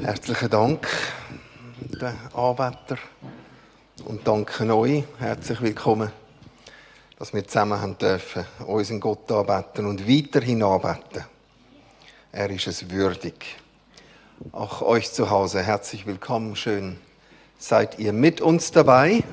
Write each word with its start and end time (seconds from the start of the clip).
Herzlichen 0.00 0.48
Dank, 0.48 0.86
den 1.80 2.14
Anbeter. 2.32 2.98
Und 4.04 4.26
danke 4.26 4.72
euch. 4.72 5.02
Herzlich 5.18 5.60
willkommen, 5.60 6.12
dass 7.18 7.34
wir 7.34 7.44
zusammen 7.46 7.80
haben 7.80 7.98
dürfen, 7.98 8.44
unseren 8.64 9.00
Gott 9.00 9.30
anbeten 9.32 9.86
und 9.86 10.08
weiterhin 10.08 10.62
anbeten. 10.62 11.24
Er 12.30 12.48
ist 12.50 12.68
es 12.68 12.90
würdig. 12.90 13.56
Auch 14.52 14.82
euch 14.82 15.12
zu 15.12 15.30
Hause 15.30 15.62
herzlich 15.62 16.06
willkommen. 16.06 16.54
Schön 16.54 16.98
seid 17.58 17.98
ihr 17.98 18.12
mit 18.12 18.40
uns 18.40 18.70
dabei. 18.70 19.24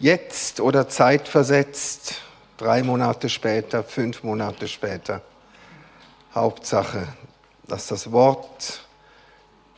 Jetzt 0.00 0.60
oder 0.60 0.88
zeitversetzt, 0.88 2.22
drei 2.56 2.82
Monate 2.82 3.28
später, 3.28 3.84
fünf 3.84 4.24
Monate 4.24 4.66
später. 4.66 5.22
Hauptsache, 6.34 7.06
dass 7.68 7.86
das 7.86 8.10
Wort 8.10 8.85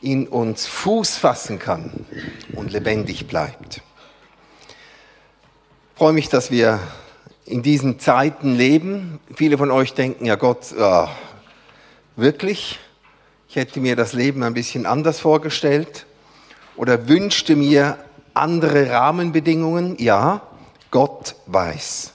in 0.01 0.27
uns 0.27 0.65
Fuß 0.65 1.17
fassen 1.17 1.59
kann 1.59 2.05
und 2.53 2.71
lebendig 2.71 3.27
bleibt. 3.27 3.77
Ich 3.77 5.97
freue 5.97 6.13
mich, 6.13 6.29
dass 6.29 6.51
wir 6.51 6.79
in 7.45 7.61
diesen 7.61 7.99
Zeiten 7.99 8.55
leben. 8.55 9.19
Viele 9.35 9.57
von 9.57 9.71
euch 9.71 9.93
denken, 9.93 10.25
ja 10.25 10.35
Gott, 10.35 10.73
oh, 10.79 11.07
wirklich? 12.15 12.79
Ich 13.49 13.55
hätte 13.55 13.79
mir 13.79 13.95
das 13.95 14.13
Leben 14.13 14.43
ein 14.43 14.53
bisschen 14.53 14.85
anders 14.85 15.19
vorgestellt 15.19 16.05
oder 16.75 17.09
wünschte 17.09 17.55
mir 17.55 17.97
andere 18.33 18.89
Rahmenbedingungen. 18.89 19.97
Ja, 19.97 20.41
Gott 20.91 21.35
weiß. 21.47 22.13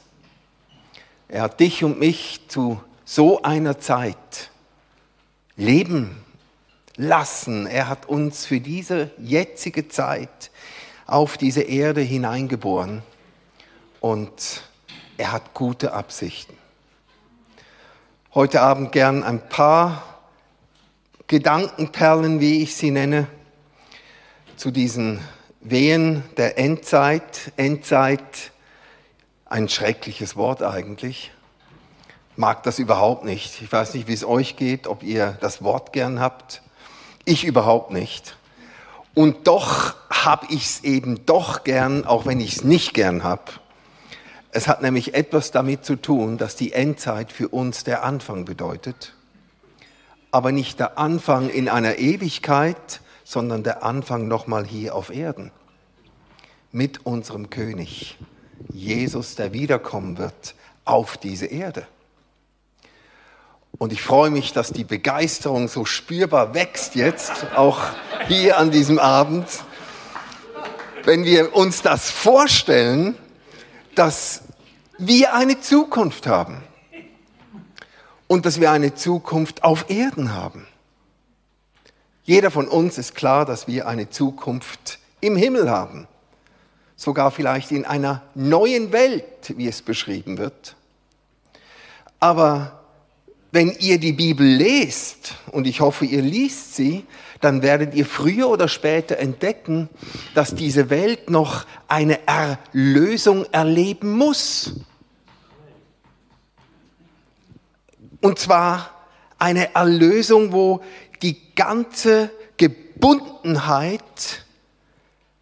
Er 1.29 1.43
hat 1.43 1.61
dich 1.61 1.85
und 1.85 1.99
mich 1.99 2.41
zu 2.49 2.81
so 3.05 3.43
einer 3.43 3.79
Zeit 3.79 4.51
leben 5.57 6.25
lassen. 6.97 7.67
Er 7.67 7.89
hat 7.89 8.07
uns 8.07 8.47
für 8.47 8.61
diese 8.61 9.11
jetzige 9.19 9.89
Zeit 9.89 10.51
auf 11.07 11.37
diese 11.37 11.63
Erde 11.63 12.01
hineingeboren 12.01 13.03
und 14.01 14.63
er 15.17 15.33
hat 15.33 15.55
gute 15.55 15.93
Absichten. 15.93 16.57
Heute 18.35 18.63
Abend 18.63 18.93
gern 18.93 19.23
ein 19.23 19.49
paar 19.49 20.03
Gedankenperlen, 21.27 22.41
wie 22.41 22.63
ich 22.63 22.77
sie 22.77 22.91
nenne, 22.91 23.29
zu 24.57 24.71
diesen 24.71 25.21
Wehen 25.61 26.23
der 26.37 26.59
Endzeit. 26.59 27.53
Endzeit, 27.57 28.53
ein 29.47 29.69
schreckliches 29.69 30.37
Wort 30.37 30.63
eigentlich. 30.63 31.31
Mag 32.37 32.65
das 32.65 32.79
überhaupt 32.79 33.25
nicht. 33.25 33.63
Ich 33.63 33.71
weiß 33.71 33.95
nicht, 33.95 34.09
wie 34.09 34.13
es 34.13 34.25
euch 34.25 34.57
geht, 34.57 34.87
ob 34.87 35.03
ihr 35.03 35.39
das 35.41 35.63
Wort 35.63 35.93
gern 35.93 36.19
habt. 36.19 36.63
Ich 37.25 37.45
überhaupt 37.45 37.91
nicht. 37.91 38.37
Und 39.15 39.47
doch 39.47 39.95
habe 40.11 40.47
ich 40.51 40.65
es 40.65 40.85
eben 40.85 41.25
doch 41.25 41.65
gern, 41.65 42.05
auch 42.05 42.27
wenn 42.27 42.41
ich 42.41 42.57
es 42.57 42.65
nicht 42.65 42.95
gern 42.95 43.23
habe. 43.23 43.53
Es 44.51 44.69
hat 44.69 44.83
nämlich 44.83 45.15
etwas 45.15 45.51
damit 45.51 45.85
zu 45.85 45.97
tun, 45.97 46.39
dass 46.39 46.57
die 46.57 46.73
Endzeit 46.73 47.33
für 47.33 47.49
uns 47.49 47.85
der 47.85 48.05
Anfang 48.05 48.45
bedeutet. 48.45 49.15
Aber 50.31 50.53
nicht 50.53 50.79
der 50.81 50.99
Anfang 50.99 51.49
in 51.49 51.69
einer 51.69 51.99
Ewigkeit, 51.99 53.01
sondern 53.25 53.63
der 53.63 53.83
Anfang 53.83 54.29
nochmal 54.29 54.65
hier 54.65 54.95
auf 54.95 55.11
Erden. 55.11 55.51
Mit 56.73 57.07
unserem 57.07 57.51
König, 57.51 58.19
Jesus, 58.73 59.37
der 59.37 59.53
wiederkommen 59.53 60.19
wird 60.19 60.55
auf 60.85 61.17
diese 61.17 61.47
Erde. 61.47 61.87
Und 63.85 63.93
ich 63.93 64.01
freue 64.01 64.31
mich, 64.31 64.55
dass 64.55 64.73
die 64.73 64.83
Begeisterung 64.83 65.69
so 65.69 65.85
spürbar 65.85 66.55
wächst 66.55 66.95
jetzt, 66.95 67.45
auch 67.55 67.83
hier 68.29 68.57
an 68.57 68.71
diesem 68.71 68.99
Abend. 68.99 69.47
Wenn 71.03 71.27
wir 71.27 71.55
uns 71.55 71.83
das 71.83 72.11
vorstellen, 72.11 73.15
dass 73.95 74.41
wir 74.97 75.35
eine 75.35 75.61
Zukunft 75.61 76.27
haben 76.27 76.63
und 78.27 78.47
dass 78.47 78.59
wir 78.59 78.71
eine 78.71 78.95
Zukunft 78.95 79.65
auf 79.65 79.91
Erden 79.91 80.33
haben. 80.33 80.67
Jeder 82.23 82.51
von 82.51 82.67
uns 82.69 82.97
ist 82.97 83.15
klar, 83.15 83.45
dass 83.45 83.69
wir 83.69 83.87
eine 83.87 84.09
Zukunft 84.09 84.99
im 85.21 85.37
Himmel 85.37 85.71
haben, 85.71 86.09
sogar 86.97 87.31
vielleicht 87.31 87.71
in 87.71 87.85
einer 87.85 88.23
neuen 88.35 88.93
Welt, 88.93 89.59
wie 89.59 89.69
es 89.69 89.83
beschrieben 89.83 90.39
wird. 90.39 90.75
Aber 92.19 92.81
wenn 93.55 93.71
ihr 93.79 93.99
die 94.01 94.13
Bibel 94.13 94.45
lest, 94.45 95.37
und 95.53 95.69
ich 95.69 95.81
hoffe, 95.81 96.05
ihr 96.05 96.23
liest 96.23 96.75
sie, 96.75 97.07
dann 97.41 97.63
werdet 97.63 97.95
ihr 97.95 98.05
früher 98.05 98.49
oder 98.49 98.67
später 98.67 99.17
entdecken, 99.17 99.89
dass 100.35 100.57
diese 100.57 100.91
Welt 100.91 101.31
noch 101.31 101.65
eine 101.87 102.19
Erlösung 102.27 103.47
erleben 103.53 104.19
muss. 104.19 104.73
Und 108.23 108.41
zwar 108.41 108.91
eine 109.39 109.73
Erlösung, 109.77 110.51
wo 110.51 110.83
die 111.23 111.55
ganze 111.55 112.31
Gebundenheit 112.57 114.03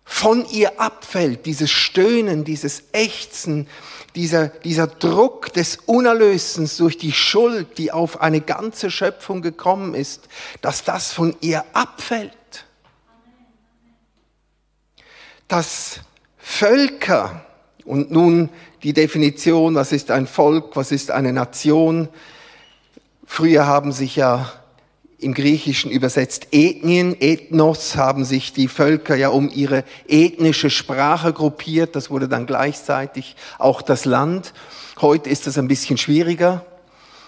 von 0.04 0.44
ihr 0.50 0.78
abfällt, 0.78 1.46
dieses 1.46 1.70
Stöhnen, 1.70 2.44
dieses 2.44 2.82
Ächzen, 2.92 3.68
dieser, 4.14 4.48
dieser 4.48 4.86
Druck 4.86 5.52
des 5.52 5.76
Unerlösens 5.86 6.76
durch 6.76 6.98
die 6.98 7.12
Schuld, 7.12 7.78
die 7.78 7.92
auf 7.92 8.20
eine 8.20 8.40
ganze 8.40 8.90
Schöpfung 8.90 9.42
gekommen 9.42 9.94
ist, 9.94 10.28
dass 10.60 10.84
das 10.84 11.12
von 11.12 11.36
ihr 11.40 11.64
abfällt. 11.72 12.32
Dass 15.48 16.00
Völker, 16.38 17.44
und 17.84 18.10
nun 18.10 18.48
die 18.82 18.92
Definition, 18.92 19.74
was 19.74 19.92
ist 19.92 20.10
ein 20.10 20.26
Volk, 20.26 20.76
was 20.76 20.92
ist 20.92 21.10
eine 21.10 21.32
Nation, 21.32 22.08
früher 23.24 23.66
haben 23.66 23.92
sich 23.92 24.16
ja 24.16 24.52
im 25.22 25.34
Griechischen 25.34 25.90
übersetzt 25.90 26.48
Ethnien, 26.52 27.16
Ethnos 27.20 27.96
haben 27.96 28.24
sich 28.24 28.52
die 28.52 28.68
Völker 28.68 29.14
ja 29.14 29.28
um 29.28 29.48
ihre 29.48 29.84
ethnische 30.08 30.70
Sprache 30.70 31.32
gruppiert. 31.32 31.94
Das 31.96 32.10
wurde 32.10 32.28
dann 32.28 32.46
gleichzeitig 32.46 33.36
auch 33.58 33.82
das 33.82 34.04
Land. 34.04 34.52
Heute 35.00 35.30
ist 35.30 35.46
das 35.46 35.58
ein 35.58 35.68
bisschen 35.68 35.96
schwieriger. 35.96 36.64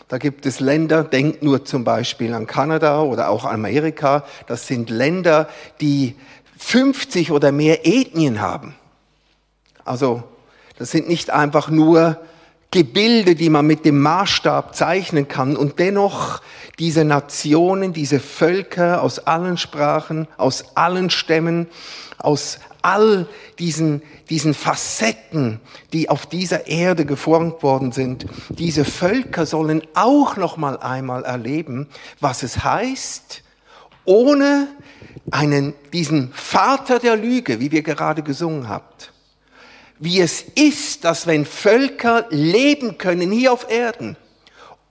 Da 0.09 0.19
gibt 0.19 0.45
es 0.45 0.61
Länder, 0.61 1.03
denkt 1.03 1.43
nur 1.43 1.65
zum 1.65 1.85
Beispiel 1.85 2.35
an 2.35 2.47
Kanada 2.47 3.03
oder 3.03 3.31
auch 3.31 3.45
Amerika. 3.45 4.25
Das 4.47 4.67
sind 4.67 4.91
Länder, 4.91 5.49
die 5.81 6.15
50 6.59 7.31
oder 7.31 7.53
mehr 7.53 7.87
Ethnien 7.87 8.41
haben. 8.41 8.75
Also 9.85 10.23
das 10.79 10.91
sind 10.91 11.09
nicht 11.09 11.31
einfach 11.31 11.71
nur 11.71 12.21
Gebilde, 12.75 13.37
die 13.37 13.51
man 13.51 13.69
mit 13.69 13.85
dem 13.85 14.01
Maßstab 14.01 14.75
zeichnen 14.75 15.29
kann. 15.29 15.57
Und 15.57 15.79
dennoch 15.79 16.43
diese 16.81 17.05
Nationen, 17.05 17.93
diese 17.93 18.19
Völker 18.19 19.01
aus 19.01 19.21
allen 19.21 19.59
Sprachen, 19.59 20.27
aus 20.39 20.77
allen 20.77 21.09
Stämmen, 21.09 21.69
aus 22.19 22.59
all 22.83 23.29
diesen, 23.61 24.03
diesen 24.29 24.55
Facetten, 24.55 25.61
die 25.93 26.11
auf 26.11 26.27
dieser 26.27 26.67
Erde 26.67 27.07
geformt 27.07 27.63
worden 27.63 27.93
sind, 27.93 28.27
diese 28.49 28.85
Völker 28.85 29.47
sollen 29.47 29.83
auch 29.95 30.37
noch 30.37 30.57
mal 30.57 30.77
einmal 30.79 31.23
erleben, 31.23 31.87
was 32.19 32.43
es 32.43 32.65
heißt, 32.65 33.45
ohne 34.05 34.67
einen, 35.31 35.75
diesen 35.93 36.33
Vater 36.33 36.99
der 36.99 37.15
Lüge, 37.15 37.61
wie 37.61 37.71
wir 37.71 37.83
gerade 37.83 38.25
gesungen 38.25 38.69
habt, 38.69 39.14
wie 40.05 40.21
es 40.21 40.43
ist, 40.55 41.05
dass 41.05 41.27
wenn 41.27 41.47
Völker 41.47 42.27
leben 42.31 42.99
können 42.99 43.33
hier 43.33 43.53
auf 43.53 43.71
Erden, 43.71 44.17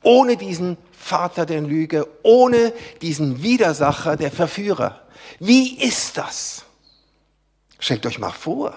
ohne 0.02 0.38
diesen 0.38 0.78
Vater 0.92 1.46
der 1.46 1.62
Lüge, 1.62 2.08
ohne 2.24 2.74
diesen 3.02 3.44
Widersacher, 3.44 4.16
der 4.16 4.32
Verführer. 4.32 5.02
Wie 5.40 5.78
ist 5.78 6.18
das? 6.18 6.64
Stellt 7.80 8.06
euch 8.06 8.20
mal 8.20 8.32
vor. 8.32 8.74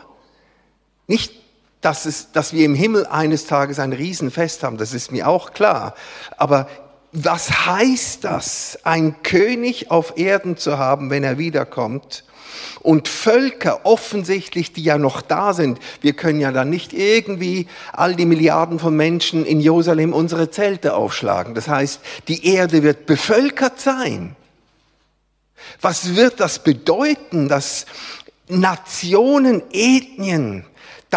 Nicht, 1.06 1.32
dass, 1.80 2.04
es, 2.04 2.32
dass 2.32 2.52
wir 2.52 2.64
im 2.64 2.74
Himmel 2.74 3.06
eines 3.06 3.46
Tages 3.46 3.78
ein 3.78 3.92
Riesenfest 3.92 4.62
haben, 4.62 4.76
das 4.76 4.92
ist 4.92 5.12
mir 5.12 5.28
auch 5.28 5.52
klar. 5.52 5.94
Aber 6.36 6.68
was 7.24 7.66
heißt 7.66 8.24
das, 8.24 8.78
ein 8.84 9.22
König 9.22 9.90
auf 9.90 10.18
Erden 10.18 10.56
zu 10.56 10.78
haben, 10.78 11.10
wenn 11.10 11.24
er 11.24 11.38
wiederkommt? 11.38 12.24
und 12.80 13.08
Völker 13.08 13.80
offensichtlich, 13.84 14.72
die 14.72 14.82
ja 14.82 14.96
noch 14.96 15.20
da 15.20 15.54
sind. 15.54 15.80
Wir 16.02 16.12
können 16.12 16.38
ja 16.38 16.52
dann 16.52 16.70
nicht 16.70 16.92
irgendwie 16.92 17.66
all 17.92 18.14
die 18.14 18.26
Milliarden 18.26 18.78
von 18.78 18.96
Menschen 18.96 19.44
in 19.44 19.60
Jerusalem 19.60 20.12
unsere 20.12 20.52
Zelte 20.52 20.94
aufschlagen. 20.94 21.54
Das 21.54 21.66
heißt, 21.66 22.00
die 22.28 22.46
Erde 22.46 22.84
wird 22.84 23.06
bevölkert 23.06 23.80
sein. 23.80 24.36
Was 25.80 26.14
wird 26.14 26.38
das 26.38 26.62
bedeuten, 26.62 27.48
dass 27.48 27.86
Nationen, 28.48 29.64
Ethnien, 29.72 30.64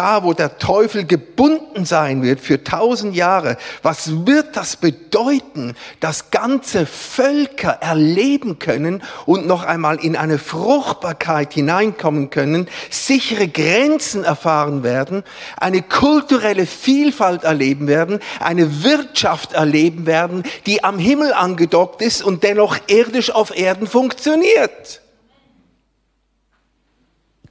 da 0.00 0.24
wo 0.24 0.32
der 0.32 0.56
Teufel 0.56 1.04
gebunden 1.04 1.84
sein 1.84 2.22
wird 2.22 2.40
für 2.40 2.64
tausend 2.64 3.14
Jahre, 3.14 3.58
was 3.82 4.26
wird 4.26 4.56
das 4.56 4.76
bedeuten, 4.76 5.74
dass 6.00 6.30
ganze 6.30 6.86
Völker 6.86 7.72
erleben 7.82 8.58
können 8.58 9.02
und 9.26 9.46
noch 9.46 9.62
einmal 9.62 10.02
in 10.02 10.16
eine 10.16 10.38
Fruchtbarkeit 10.38 11.52
hineinkommen 11.52 12.30
können, 12.30 12.66
sichere 12.88 13.46
Grenzen 13.46 14.24
erfahren 14.24 14.82
werden, 14.82 15.22
eine 15.58 15.82
kulturelle 15.82 16.64
Vielfalt 16.64 17.44
erleben 17.44 17.86
werden, 17.86 18.20
eine 18.38 18.82
Wirtschaft 18.82 19.52
erleben 19.52 20.06
werden, 20.06 20.44
die 20.64 20.82
am 20.82 20.98
Himmel 20.98 21.34
angedockt 21.34 22.00
ist 22.00 22.22
und 22.22 22.42
dennoch 22.42 22.78
irdisch 22.86 23.30
auf 23.30 23.54
Erden 23.54 23.86
funktioniert. 23.86 25.02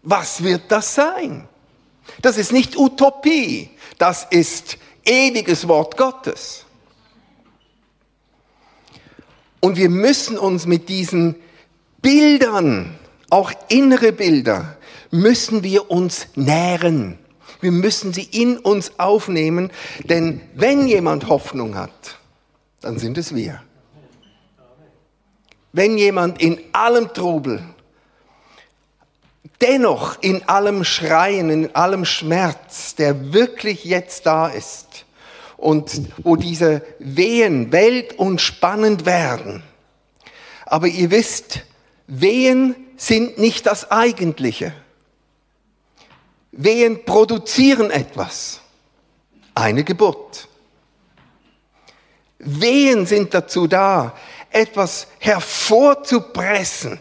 Was 0.01 0.43
wird 0.43 0.63
das 0.69 0.95
sein? 0.95 1.47
Das 2.21 2.37
ist 2.37 2.51
nicht 2.51 2.77
Utopie, 2.77 3.69
das 3.97 4.25
ist 4.29 4.77
ewiges 5.05 5.67
Wort 5.67 5.97
Gottes. 5.97 6.65
Und 9.59 9.77
wir 9.77 9.89
müssen 9.89 10.37
uns 10.37 10.65
mit 10.65 10.89
diesen 10.89 11.35
Bildern, 12.01 12.97
auch 13.29 13.51
innere 13.67 14.11
Bilder, 14.11 14.77
müssen 15.11 15.63
wir 15.63 15.91
uns 15.91 16.27
nähren. 16.35 17.19
Wir 17.61 17.71
müssen 17.71 18.13
sie 18.13 18.23
in 18.23 18.57
uns 18.57 18.99
aufnehmen, 18.99 19.69
denn 20.05 20.41
wenn 20.55 20.87
jemand 20.87 21.27
Hoffnung 21.27 21.75
hat, 21.75 22.17
dann 22.79 22.97
sind 22.99 23.17
es 23.17 23.35
wir. 23.35 23.61
Wenn 25.73 25.97
jemand 25.97 26.41
in 26.41 26.59
allem 26.71 27.13
Trubel 27.13 27.61
dennoch 29.61 30.17
in 30.21 30.47
allem 30.47 30.83
Schreien, 30.83 31.49
in 31.49 31.75
allem 31.75 32.05
Schmerz, 32.05 32.95
der 32.95 33.33
wirklich 33.33 33.83
jetzt 33.85 34.25
da 34.25 34.47
ist 34.47 35.05
und 35.57 36.01
wo 36.23 36.35
diese 36.35 36.81
Wehen 36.99 37.71
welt 37.71 38.17
und 38.17 38.41
spannend 38.41 39.05
werden. 39.05 39.63
Aber 40.65 40.87
ihr 40.87 41.11
wisst, 41.11 41.61
Wehen 42.07 42.75
sind 42.97 43.37
nicht 43.37 43.65
das 43.65 43.91
Eigentliche. 43.91 44.73
Wehen 46.51 47.05
produzieren 47.05 47.91
etwas. 47.91 48.61
Eine 49.53 49.83
Geburt. 49.83 50.47
Wehen 52.39 53.05
sind 53.05 53.33
dazu 53.33 53.67
da, 53.67 54.15
etwas 54.51 55.07
hervorzupressen 55.19 56.99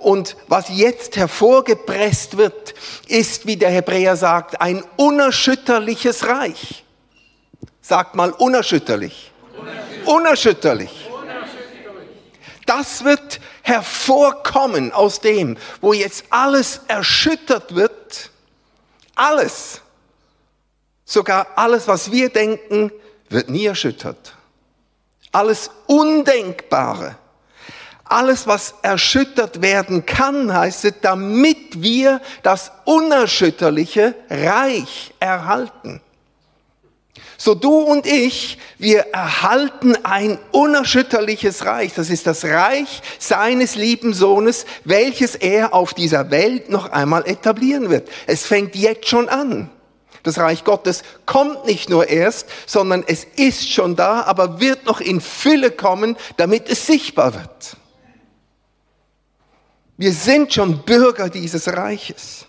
und 0.00 0.36
was 0.48 0.68
jetzt 0.70 1.16
hervorgepresst 1.16 2.36
wird, 2.36 2.74
ist, 3.06 3.46
wie 3.46 3.56
der 3.56 3.70
Hebräer 3.70 4.16
sagt, 4.16 4.60
ein 4.60 4.82
unerschütterliches 4.96 6.26
Reich. 6.26 6.84
Sagt 7.82 8.14
mal 8.14 8.32
unerschütterlich. 8.32 9.30
Unerschütterlich. 10.06 10.06
unerschütterlich. 10.06 11.10
Das 12.66 13.04
wird 13.04 13.40
hervorkommen 13.62 14.92
aus 14.92 15.20
dem, 15.20 15.58
wo 15.80 15.92
jetzt 15.92 16.24
alles 16.30 16.80
erschüttert 16.88 17.74
wird. 17.74 18.30
Alles. 19.14 19.82
Sogar 21.04 21.46
alles, 21.56 21.88
was 21.88 22.10
wir 22.10 22.30
denken, 22.30 22.90
wird 23.28 23.50
nie 23.50 23.66
erschüttert. 23.66 24.34
Alles 25.32 25.70
Undenkbare 25.86 27.16
alles, 28.10 28.46
was 28.46 28.74
erschüttert 28.82 29.62
werden 29.62 30.04
kann, 30.04 30.52
heißt 30.52 30.84
es, 30.84 30.94
damit 31.00 31.82
wir 31.82 32.20
das 32.42 32.72
unerschütterliche 32.84 34.14
Reich 34.28 35.14
erhalten. 35.20 36.00
So 37.42 37.54
du 37.54 37.78
und 37.78 38.06
ich, 38.06 38.58
wir 38.76 39.06
erhalten 39.12 39.96
ein 40.02 40.38
unerschütterliches 40.52 41.64
Reich. 41.64 41.94
Das 41.94 42.10
ist 42.10 42.26
das 42.26 42.44
Reich 42.44 43.00
seines 43.18 43.76
lieben 43.76 44.12
Sohnes, 44.12 44.66
welches 44.84 45.36
er 45.36 45.72
auf 45.72 45.94
dieser 45.94 46.30
Welt 46.30 46.68
noch 46.68 46.92
einmal 46.92 47.26
etablieren 47.26 47.88
wird. 47.88 48.10
Es 48.26 48.44
fängt 48.44 48.76
jetzt 48.76 49.08
schon 49.08 49.30
an. 49.30 49.70
Das 50.22 50.38
Reich 50.38 50.64
Gottes 50.64 51.02
kommt 51.24 51.64
nicht 51.64 51.88
nur 51.88 52.10
erst, 52.10 52.46
sondern 52.66 53.04
es 53.06 53.24
ist 53.36 53.70
schon 53.72 53.96
da, 53.96 54.22
aber 54.24 54.60
wird 54.60 54.84
noch 54.84 55.00
in 55.00 55.22
Fülle 55.22 55.70
kommen, 55.70 56.18
damit 56.36 56.68
es 56.68 56.86
sichtbar 56.86 57.32
wird. 57.32 57.76
Wir 60.00 60.14
sind 60.14 60.54
schon 60.54 60.78
Bürger 60.78 61.28
dieses 61.28 61.68
Reiches. 61.68 62.46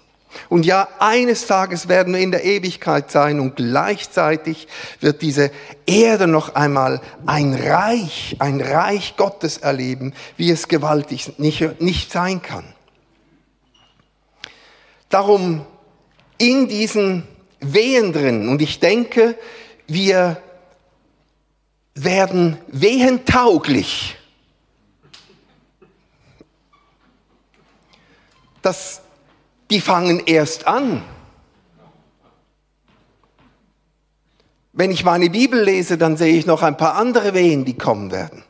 Und 0.48 0.66
ja, 0.66 0.88
eines 1.00 1.48
Tages 1.48 1.90
werden 1.90 2.14
wir 2.14 2.22
in 2.22 2.32
der 2.32 2.46
Ewigkeit 2.46 3.12
sein 3.12 3.42
und 3.42 3.58
gleichzeitig 3.58 4.70
wird 5.02 5.22
diese 5.22 5.52
Erde 5.86 6.28
noch 6.28 6.56
einmal 6.56 7.02
ein 7.26 7.54
Reich, 7.54 8.38
ein 8.40 8.62
Reich 8.62 9.18
Gottes 9.18 9.58
erleben, 9.58 10.14
wie 10.38 10.50
es 10.50 10.70
gewaltig 10.70 11.40
nicht, 11.40 11.82
nicht 11.82 12.14
sein 12.14 12.42
kann. 12.42 12.64
Darum 15.10 15.66
in 16.38 16.70
diesen 16.70 17.28
Wehen 17.60 18.14
drin, 18.14 18.48
und 18.48 18.62
ich 18.62 18.80
denke, 18.80 19.38
wir 19.88 20.42
werden 21.96 22.60
wehentauglich 22.70 24.16
dass 28.62 29.02
die 29.70 29.82
fangen 29.82 30.22
erst 30.26 30.68
an. 30.68 31.04
Wenn 34.74 34.92
ich 34.92 35.04
meine 35.04 35.30
Bibel 35.30 35.62
lese, 35.62 35.98
dann 35.98 36.18
sehe 36.18 36.38
ich 36.38 36.46
noch 36.46 36.62
ein 36.62 36.78
paar 36.78 36.96
andere 36.96 37.34
Wehen, 37.34 37.66
die 37.66 37.78
kommen 37.78 38.12
werden. 38.12 38.44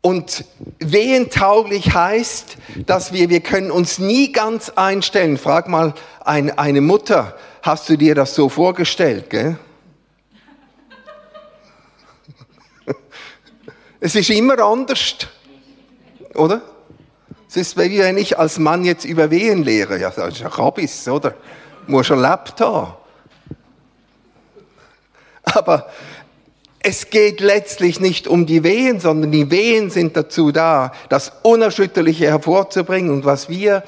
Und 0.00 0.44
wehentauglich 0.80 1.94
heißt, 1.94 2.58
dass 2.84 3.14
wir, 3.14 3.30
wir 3.30 3.40
können 3.40 3.70
uns 3.70 3.98
nie 3.98 4.32
ganz 4.32 4.68
einstellen. 4.68 5.38
Frag 5.38 5.66
mal 5.66 5.94
ein, 6.20 6.50
eine 6.58 6.82
Mutter, 6.82 7.38
hast 7.62 7.88
du 7.88 7.96
dir 7.96 8.14
das 8.14 8.34
so 8.34 8.50
vorgestellt, 8.50 9.30
gell? 9.30 9.58
Es 14.00 14.14
ist 14.14 14.28
immer 14.28 14.58
anders, 14.58 15.16
oder? 16.34 16.73
Es 17.54 17.68
ist 17.68 17.76
wie 17.76 18.00
wenn 18.00 18.18
ich 18.18 18.36
als 18.36 18.58
Mann 18.58 18.84
jetzt 18.84 19.04
über 19.04 19.30
Wehen 19.30 19.62
lehre. 19.62 20.00
Ja, 20.00 20.10
das 20.10 20.34
ist 20.34 20.40
ja 20.40 20.48
Rabbis, 20.48 21.06
oder? 21.06 21.34
Muss 21.86 22.08
schon 22.08 22.18
haben. 22.26 22.96
Aber 25.44 25.88
es 26.80 27.10
geht 27.10 27.40
letztlich 27.40 28.00
nicht 28.00 28.26
um 28.26 28.44
die 28.44 28.64
Wehen, 28.64 28.98
sondern 28.98 29.30
die 29.30 29.52
Wehen 29.52 29.88
sind 29.90 30.16
dazu 30.16 30.50
da, 30.50 30.90
das 31.08 31.30
Unerschütterliche 31.42 32.26
hervorzubringen. 32.26 33.12
Und 33.12 33.24
was 33.24 33.48
wir, 33.48 33.84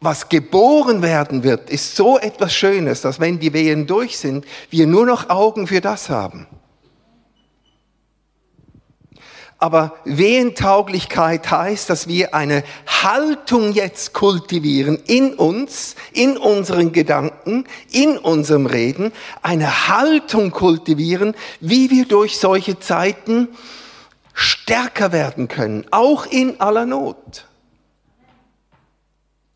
was 0.00 0.28
geboren 0.28 1.02
werden 1.02 1.42
wird, 1.42 1.68
ist 1.68 1.96
so 1.96 2.16
etwas 2.16 2.54
Schönes, 2.54 3.00
dass 3.00 3.18
wenn 3.18 3.40
die 3.40 3.52
Wehen 3.52 3.88
durch 3.88 4.18
sind, 4.18 4.44
wir 4.70 4.86
nur 4.86 5.04
noch 5.04 5.30
Augen 5.30 5.66
für 5.66 5.80
das 5.80 6.10
haben. 6.10 6.46
Aber 9.60 9.94
Wehentauglichkeit 10.06 11.50
heißt, 11.50 11.90
dass 11.90 12.08
wir 12.08 12.34
eine 12.34 12.64
Haltung 12.86 13.72
jetzt 13.74 14.14
kultivieren 14.14 14.98
in 15.06 15.34
uns, 15.34 15.96
in 16.12 16.38
unseren 16.38 16.92
Gedanken, 16.92 17.66
in 17.92 18.16
unserem 18.16 18.64
Reden, 18.64 19.12
eine 19.42 19.88
Haltung 19.88 20.50
kultivieren, 20.50 21.36
wie 21.60 21.90
wir 21.90 22.06
durch 22.06 22.38
solche 22.38 22.80
Zeiten 22.80 23.48
stärker 24.32 25.12
werden 25.12 25.46
können, 25.46 25.86
auch 25.90 26.24
in 26.24 26.58
aller 26.58 26.86
Not. 26.86 27.46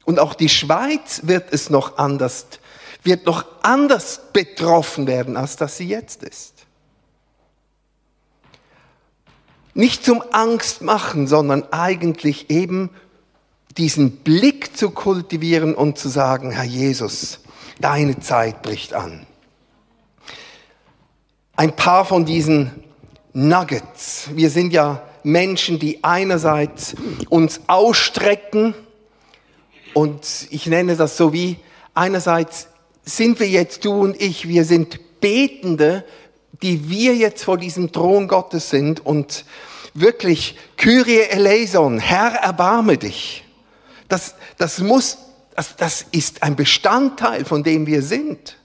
Und 0.04 0.18
auch 0.18 0.34
die 0.34 0.50
Schweiz 0.50 1.22
wird 1.24 1.50
es 1.50 1.70
noch 1.70 1.96
anders, 1.96 2.46
wird 3.04 3.24
noch 3.24 3.46
anders 3.62 4.20
betroffen 4.34 5.06
werden, 5.06 5.38
als 5.38 5.56
das 5.56 5.78
sie 5.78 5.88
jetzt 5.88 6.22
ist. 6.22 6.53
Nicht 9.74 10.04
zum 10.04 10.22
Angst 10.30 10.82
machen, 10.82 11.26
sondern 11.26 11.64
eigentlich 11.72 12.50
eben 12.50 12.90
diesen 13.76 14.18
Blick 14.18 14.76
zu 14.76 14.90
kultivieren 14.90 15.74
und 15.74 15.98
zu 15.98 16.08
sagen, 16.08 16.52
Herr 16.52 16.64
Jesus, 16.64 17.40
deine 17.80 18.20
Zeit 18.20 18.62
bricht 18.62 18.94
an. 18.94 19.26
Ein 21.56 21.74
paar 21.74 22.04
von 22.04 22.24
diesen 22.24 22.70
Nuggets. 23.32 24.28
Wir 24.32 24.50
sind 24.50 24.72
ja 24.72 25.02
Menschen, 25.24 25.78
die 25.78 26.04
einerseits 26.04 26.94
uns 27.28 27.62
ausstrecken 27.66 28.74
und 29.92 30.48
ich 30.50 30.66
nenne 30.66 30.96
das 30.96 31.16
so 31.16 31.32
wie, 31.32 31.56
einerseits 31.94 32.68
sind 33.04 33.40
wir 33.40 33.48
jetzt 33.48 33.84
du 33.84 33.92
und 33.92 34.20
ich, 34.20 34.48
wir 34.48 34.64
sind 34.64 35.00
Betende, 35.20 36.04
die 36.62 36.88
wir 36.88 37.14
jetzt 37.14 37.44
vor 37.44 37.58
diesem 37.58 37.92
Thron 37.92 38.28
Gottes 38.28 38.70
sind 38.70 39.04
und 39.04 39.44
wirklich 39.94 40.58
Kyrie 40.76 41.20
eleison, 41.20 41.98
Herr 41.98 42.34
erbarme 42.34 42.98
dich. 42.98 43.44
Das, 44.08 44.34
das 44.58 44.80
muss 44.80 45.18
Das, 45.56 45.76
das 45.76 46.04
ist 46.10 46.42
ein 46.42 46.56
Bestandteil, 46.56 47.44
von 47.44 47.62
dem 47.62 47.86
wir 47.86 48.02
sind. 48.02 48.56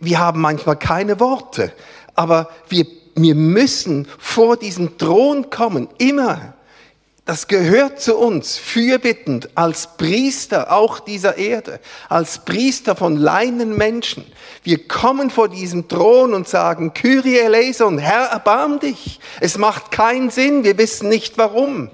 Wir 0.00 0.18
haben 0.18 0.40
manchmal 0.40 0.76
keine 0.76 1.20
Worte, 1.20 1.72
aber 2.14 2.48
wir, 2.68 2.86
wir 3.14 3.34
müssen 3.34 4.08
vor 4.18 4.56
diesen 4.56 4.96
Thron 4.96 5.50
kommen, 5.50 5.88
immer. 5.98 6.54
Das 7.28 7.46
gehört 7.46 8.00
zu 8.00 8.16
uns, 8.16 8.56
fürbittend, 8.56 9.50
als 9.54 9.98
Priester 9.98 10.72
auch 10.72 10.98
dieser 10.98 11.36
Erde, 11.36 11.78
als 12.08 12.38
Priester 12.38 12.96
von 12.96 13.16
leinen 13.16 13.76
Menschen. 13.76 14.24
Wir 14.62 14.88
kommen 14.88 15.28
vor 15.28 15.50
diesem 15.50 15.88
Thron 15.88 16.32
und 16.32 16.48
sagen, 16.48 16.94
Kyrie 16.94 17.36
eleison, 17.36 17.98
Herr, 17.98 18.28
erbarm 18.28 18.80
dich. 18.80 19.20
Es 19.42 19.58
macht 19.58 19.90
keinen 19.90 20.30
Sinn, 20.30 20.64
wir 20.64 20.78
wissen 20.78 21.10
nicht 21.10 21.36
warum. 21.36 21.90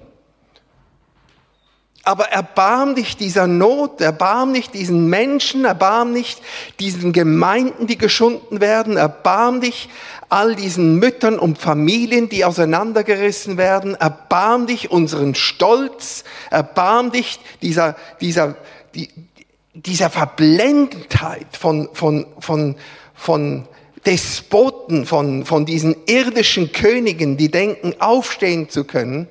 Aber 2.05 2.27
erbarm 2.27 2.95
dich 2.95 3.17
dieser 3.17 3.47
Not, 3.47 4.03
erbarm 4.03 4.53
nicht 4.53 4.75
diesen 4.75 5.09
Menschen, 5.09 5.65
erbarm 5.65 6.13
nicht 6.13 6.43
diesen 6.79 7.15
Gemeinden, 7.15 7.87
die 7.87 7.97
geschunden 7.97 8.61
werden, 8.61 8.99
erbarm 8.99 9.63
dich 9.63 9.89
all 10.29 10.55
diesen 10.55 10.99
Müttern 10.99 11.39
und 11.39 11.59
Familien, 11.59 12.29
die 12.29 12.45
auseinandergerissen 12.45 13.57
werden, 13.57 13.95
erbarm 13.95 14.67
dich 14.67 14.91
unseren 14.91 15.35
Stolz, 15.35 16.25
erbarm 16.51 17.11
dich 17.11 17.39
dieser, 17.63 17.97
dieser, 18.21 18.55
die, 18.95 19.09
dieser 19.73 20.11
Verblendetheit 20.11 21.57
von, 21.59 21.89
von, 21.95 22.27
von, 22.39 22.77
von 23.15 23.67
Despoten, 24.05 25.07
von, 25.07 25.47
von 25.47 25.65
diesen 25.65 25.97
irdischen 26.07 26.73
Königen, 26.73 27.39
die 27.39 27.51
denken, 27.51 27.95
aufstehen 27.99 28.69
zu 28.69 28.85
können. 28.85 29.27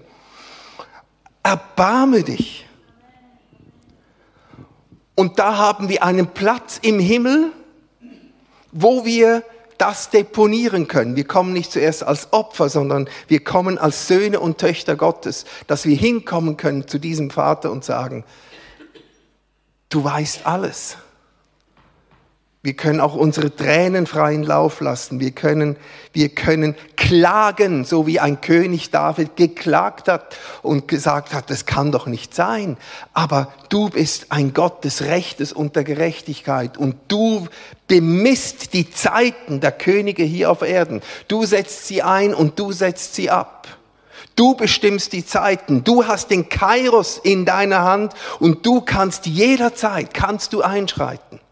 Erbarme 1.43 2.23
dich. 2.23 2.65
Und 5.15 5.37
da 5.37 5.57
haben 5.57 5.89
wir 5.89 6.03
einen 6.03 6.27
Platz 6.27 6.79
im 6.81 6.99
Himmel, 6.99 7.51
wo 8.71 9.05
wir 9.05 9.43
das 9.77 10.09
deponieren 10.09 10.87
können. 10.87 11.15
Wir 11.15 11.25
kommen 11.25 11.53
nicht 11.53 11.71
zuerst 11.71 12.03
als 12.03 12.31
Opfer, 12.31 12.69
sondern 12.69 13.09
wir 13.27 13.43
kommen 13.43 13.77
als 13.77 14.07
Söhne 14.07 14.39
und 14.39 14.57
Töchter 14.57 14.95
Gottes, 14.95 15.45
dass 15.67 15.85
wir 15.85 15.95
hinkommen 15.95 16.57
können 16.57 16.87
zu 16.87 16.99
diesem 16.99 17.29
Vater 17.29 17.71
und 17.71 17.83
sagen, 17.83 18.23
du 19.89 20.03
weißt 20.03 20.45
alles. 20.45 20.97
Wir 22.65 22.75
können 22.75 23.01
auch 23.01 23.13
unsere 23.13 23.53
Tränen 23.53 24.07
freien 24.07 24.43
Lauf 24.43 24.79
lassen. 24.79 25.19
Wir 25.19 25.31
können, 25.31 25.75
wir 26.13 26.29
können 26.29 26.75
klagen, 26.95 27.83
so 27.83 28.07
wie 28.07 28.21
ein 28.21 28.39
König 28.39 28.89
David 28.89 29.35
geklagt 29.35 30.07
hat 30.07 30.37
und 30.61 30.87
gesagt 30.87 31.33
hat, 31.33 31.49
das 31.49 31.65
kann 31.65 31.91
doch 31.91 32.07
nicht 32.07 32.33
sein. 32.33 32.77
Aber 33.13 33.51
du 33.67 33.89
bist 33.89 34.27
ein 34.29 34.53
Gott 34.53 34.85
des 34.85 35.01
Rechtes 35.01 35.51
und 35.51 35.75
der 35.75 35.83
Gerechtigkeit 35.83 36.77
und 36.77 36.95
du 37.09 37.49
bemisst 37.89 38.73
die 38.73 38.89
Zeiten 38.89 39.59
der 39.59 39.73
Könige 39.73 40.23
hier 40.23 40.49
auf 40.49 40.61
Erden. 40.61 41.01
Du 41.27 41.43
setzt 41.43 41.87
sie 41.87 42.01
ein 42.01 42.33
und 42.33 42.57
du 42.57 42.71
setzt 42.71 43.15
sie 43.15 43.29
ab. 43.29 43.67
Du 44.37 44.55
bestimmst 44.55 45.11
die 45.11 45.25
Zeiten. 45.25 45.83
Du 45.83 46.07
hast 46.07 46.31
den 46.31 46.47
Kairos 46.47 47.19
in 47.21 47.43
deiner 47.43 47.83
Hand 47.83 48.13
und 48.39 48.65
du 48.65 48.79
kannst 48.79 49.25
jederzeit, 49.25 50.13
kannst 50.13 50.53
du 50.53 50.61
einschreiten. 50.61 51.42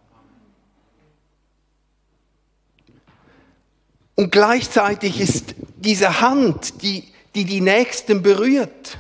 Und 4.22 4.32
gleichzeitig 4.32 5.20
ist 5.20 5.56
diese 5.78 6.22
Hand, 6.22 6.84
die, 6.84 7.06
die 7.34 7.44
die 7.44 7.60
Nächsten 7.60 8.22
berührt. 8.22 9.00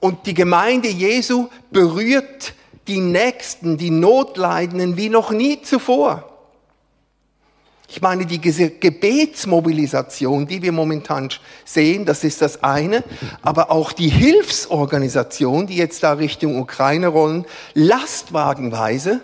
Und 0.00 0.26
die 0.26 0.34
Gemeinde 0.34 0.88
Jesu 0.88 1.48
berührt 1.70 2.52
die 2.88 3.00
Nächsten, 3.00 3.78
die 3.78 3.88
Notleidenden 3.88 4.98
wie 4.98 5.08
noch 5.08 5.30
nie 5.30 5.62
zuvor. 5.62 6.30
Ich 7.88 8.02
meine, 8.02 8.26
die 8.26 8.38
Gebetsmobilisation, 8.38 10.46
die 10.46 10.60
wir 10.60 10.72
momentan 10.72 11.30
sehen, 11.64 12.04
das 12.04 12.22
ist 12.22 12.42
das 12.42 12.62
eine, 12.62 13.02
aber 13.40 13.70
auch 13.70 13.92
die 13.92 14.10
Hilfsorganisation, 14.10 15.68
die 15.68 15.78
jetzt 15.78 16.02
da 16.02 16.12
Richtung 16.12 16.60
Ukraine 16.60 17.06
rollen, 17.06 17.46
lastwagenweise, 17.72 19.22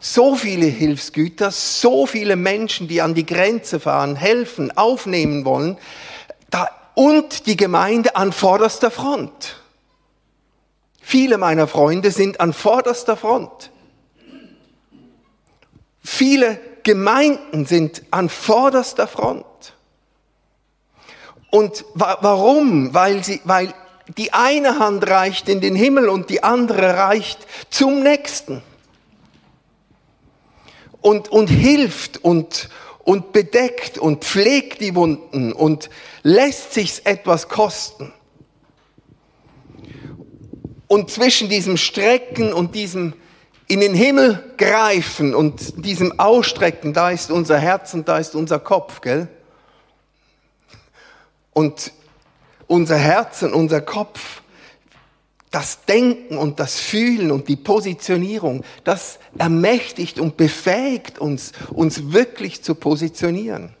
so 0.00 0.34
viele 0.34 0.66
Hilfsgüter, 0.66 1.50
so 1.50 2.06
viele 2.06 2.36
Menschen, 2.36 2.88
die 2.88 3.02
an 3.02 3.14
die 3.14 3.26
Grenze 3.26 3.80
fahren, 3.80 4.16
helfen, 4.16 4.76
aufnehmen 4.76 5.44
wollen, 5.44 5.76
da, 6.50 6.68
und 6.94 7.46
die 7.46 7.56
Gemeinde 7.56 8.16
an 8.16 8.32
vorderster 8.32 8.90
Front. 8.90 9.56
Viele 11.00 11.38
meiner 11.38 11.66
Freunde 11.66 12.10
sind 12.10 12.40
an 12.40 12.52
vorderster 12.52 13.16
Front. 13.16 13.70
Viele 16.02 16.60
Gemeinden 16.82 17.66
sind 17.66 18.02
an 18.10 18.28
vorderster 18.28 19.06
Front. 19.06 19.44
Und 21.50 21.84
wa 21.94 22.18
warum? 22.20 22.92
Weil, 22.94 23.24
sie, 23.24 23.40
weil 23.44 23.72
die 24.16 24.32
eine 24.32 24.78
Hand 24.78 25.08
reicht 25.08 25.48
in 25.48 25.60
den 25.60 25.74
Himmel 25.74 26.08
und 26.08 26.30
die 26.30 26.42
andere 26.42 26.96
reicht 26.96 27.46
zum 27.70 28.02
Nächsten 28.02 28.62
und, 31.00 31.28
und 31.28 31.48
hilft 31.48 32.18
und, 32.18 32.68
und 33.04 33.32
bedeckt 33.32 33.98
und 33.98 34.24
pflegt 34.24 34.80
die 34.80 34.94
Wunden 34.94 35.52
und 35.52 35.90
lässt 36.22 36.74
sich's 36.74 36.98
etwas 37.00 37.48
kosten. 37.48 38.12
Und 40.86 41.10
zwischen 41.10 41.48
diesem 41.48 41.76
Strecken 41.76 42.52
und 42.52 42.74
diesem 42.74 43.14
in 43.68 43.80
den 43.80 43.92
Himmel 43.92 44.54
greifen 44.56 45.34
und 45.34 45.84
diesem 45.84 46.18
Ausstrecken, 46.18 46.94
da 46.94 47.10
ist 47.10 47.30
unser 47.30 47.58
Herz 47.58 47.92
und 47.92 48.08
da 48.08 48.18
ist 48.18 48.34
unser 48.34 48.58
Kopf, 48.58 49.02
gell? 49.02 49.28
Und 51.52 51.92
unser 52.66 52.96
Herz 52.96 53.42
und 53.42 53.52
unser 53.52 53.82
Kopf 53.82 54.42
das 55.50 55.84
Denken 55.86 56.36
und 56.36 56.60
das 56.60 56.78
Fühlen 56.78 57.30
und 57.30 57.48
die 57.48 57.56
Positionierung, 57.56 58.64
das 58.84 59.18
ermächtigt 59.38 60.18
und 60.20 60.36
befähigt 60.36 61.18
uns, 61.18 61.52
uns 61.70 62.12
wirklich 62.12 62.62
zu 62.62 62.74
positionieren. 62.74 63.74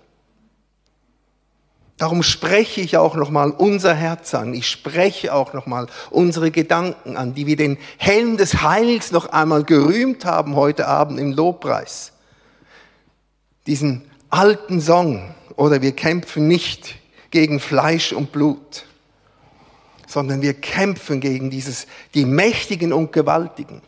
Darum 1.98 2.22
spreche 2.22 2.80
ich 2.80 2.96
auch 2.96 3.16
nochmal 3.16 3.50
unser 3.50 3.92
Herz 3.92 4.32
an. 4.32 4.54
Ich 4.54 4.68
spreche 4.68 5.34
auch 5.34 5.52
nochmal 5.52 5.88
unsere 6.10 6.52
Gedanken 6.52 7.16
an, 7.16 7.34
die 7.34 7.46
wir 7.46 7.56
den 7.56 7.76
Helm 7.96 8.36
des 8.36 8.62
Heils 8.62 9.10
noch 9.10 9.30
einmal 9.30 9.64
gerühmt 9.64 10.24
haben 10.24 10.54
heute 10.54 10.86
Abend 10.86 11.18
im 11.18 11.32
Lobpreis. 11.32 12.12
Diesen 13.66 14.08
alten 14.30 14.80
Song, 14.80 15.34
oder 15.56 15.82
wir 15.82 15.90
kämpfen 15.90 16.46
nicht 16.46 16.94
gegen 17.32 17.58
Fleisch 17.58 18.12
und 18.12 18.30
Blut 18.30 18.84
sondern 20.08 20.42
wir 20.42 20.54
kämpfen 20.54 21.20
gegen 21.20 21.50
dieses, 21.50 21.86
die 22.14 22.24
Mächtigen 22.24 22.92
und 22.92 23.12
Gewaltigen. 23.12 23.82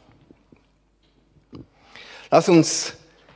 Lass 2.31 2.49
uns 2.49 2.93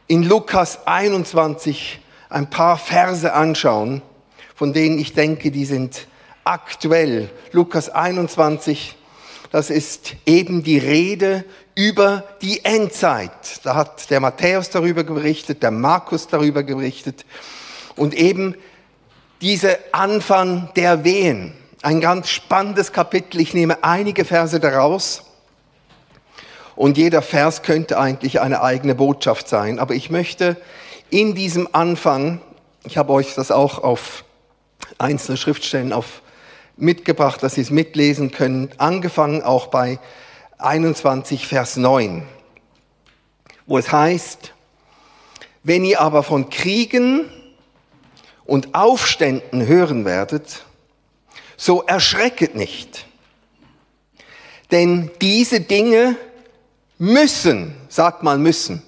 in 0.06 0.22
Lukas 0.22 0.86
21 0.86 2.00
ein 2.28 2.50
paar 2.50 2.76
Verse 2.76 3.32
anschauen, 3.32 4.02
von 4.54 4.72
denen 4.72 4.98
ich 4.98 5.14
denke, 5.14 5.50
die 5.50 5.64
sind 5.64 6.06
aktuell. 6.44 7.30
Lukas 7.52 7.88
21, 7.88 8.96
das 9.50 9.70
ist 9.70 10.14
eben 10.26 10.62
die 10.62 10.78
Rede 10.78 11.44
über 11.74 12.24
die 12.42 12.64
Endzeit. 12.64 13.64
Da 13.64 13.74
hat 13.74 14.10
der 14.10 14.20
Matthäus 14.20 14.68
darüber 14.68 15.02
berichtet, 15.04 15.62
der 15.62 15.70
Markus 15.70 16.28
darüber 16.28 16.62
berichtet 16.62 17.24
und 17.96 18.14
eben 18.14 18.54
diese 19.40 19.78
Anfang 19.92 20.68
der 20.76 21.02
Wehen. 21.02 21.54
Ein 21.84 22.00
ganz 22.00 22.30
spannendes 22.30 22.92
Kapitel. 22.92 23.42
Ich 23.42 23.52
nehme 23.52 23.84
einige 23.84 24.24
Verse 24.24 24.58
daraus. 24.58 25.24
Und 26.76 26.96
jeder 26.96 27.20
Vers 27.20 27.60
könnte 27.60 27.98
eigentlich 27.98 28.40
eine 28.40 28.62
eigene 28.62 28.94
Botschaft 28.94 29.50
sein. 29.50 29.78
Aber 29.78 29.92
ich 29.92 30.08
möchte 30.08 30.56
in 31.10 31.34
diesem 31.34 31.68
Anfang, 31.72 32.40
ich 32.84 32.96
habe 32.96 33.12
euch 33.12 33.34
das 33.34 33.50
auch 33.50 33.84
auf 33.84 34.24
einzelne 34.96 35.36
Schriftstellen 35.36 35.92
auf 35.92 36.22
mitgebracht, 36.78 37.42
dass 37.42 37.56
Sie 37.56 37.60
es 37.60 37.68
mitlesen 37.68 38.30
können, 38.30 38.70
angefangen 38.78 39.42
auch 39.42 39.66
bei 39.66 39.98
21 40.56 41.46
Vers 41.46 41.76
9, 41.76 42.26
wo 43.66 43.76
es 43.76 43.92
heißt, 43.92 44.54
wenn 45.64 45.84
ihr 45.84 46.00
aber 46.00 46.22
von 46.22 46.48
Kriegen 46.48 47.28
und 48.46 48.74
Aufständen 48.74 49.66
hören 49.66 50.06
werdet, 50.06 50.64
so 51.64 51.82
erschrecket 51.84 52.54
nicht. 52.54 53.06
Denn 54.70 55.10
diese 55.22 55.60
Dinge 55.60 56.14
müssen, 56.98 57.74
sagt 57.88 58.22
mal 58.22 58.36
müssen, 58.36 58.82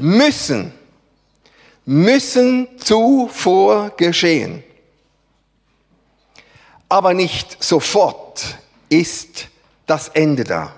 müssen, 0.00 0.72
müssen 1.84 2.66
zuvor 2.78 3.90
geschehen. 3.96 4.64
Aber 6.88 7.14
nicht 7.14 7.62
sofort 7.62 8.58
ist 8.88 9.46
das 9.86 10.08
Ende 10.08 10.42
da. 10.42 10.74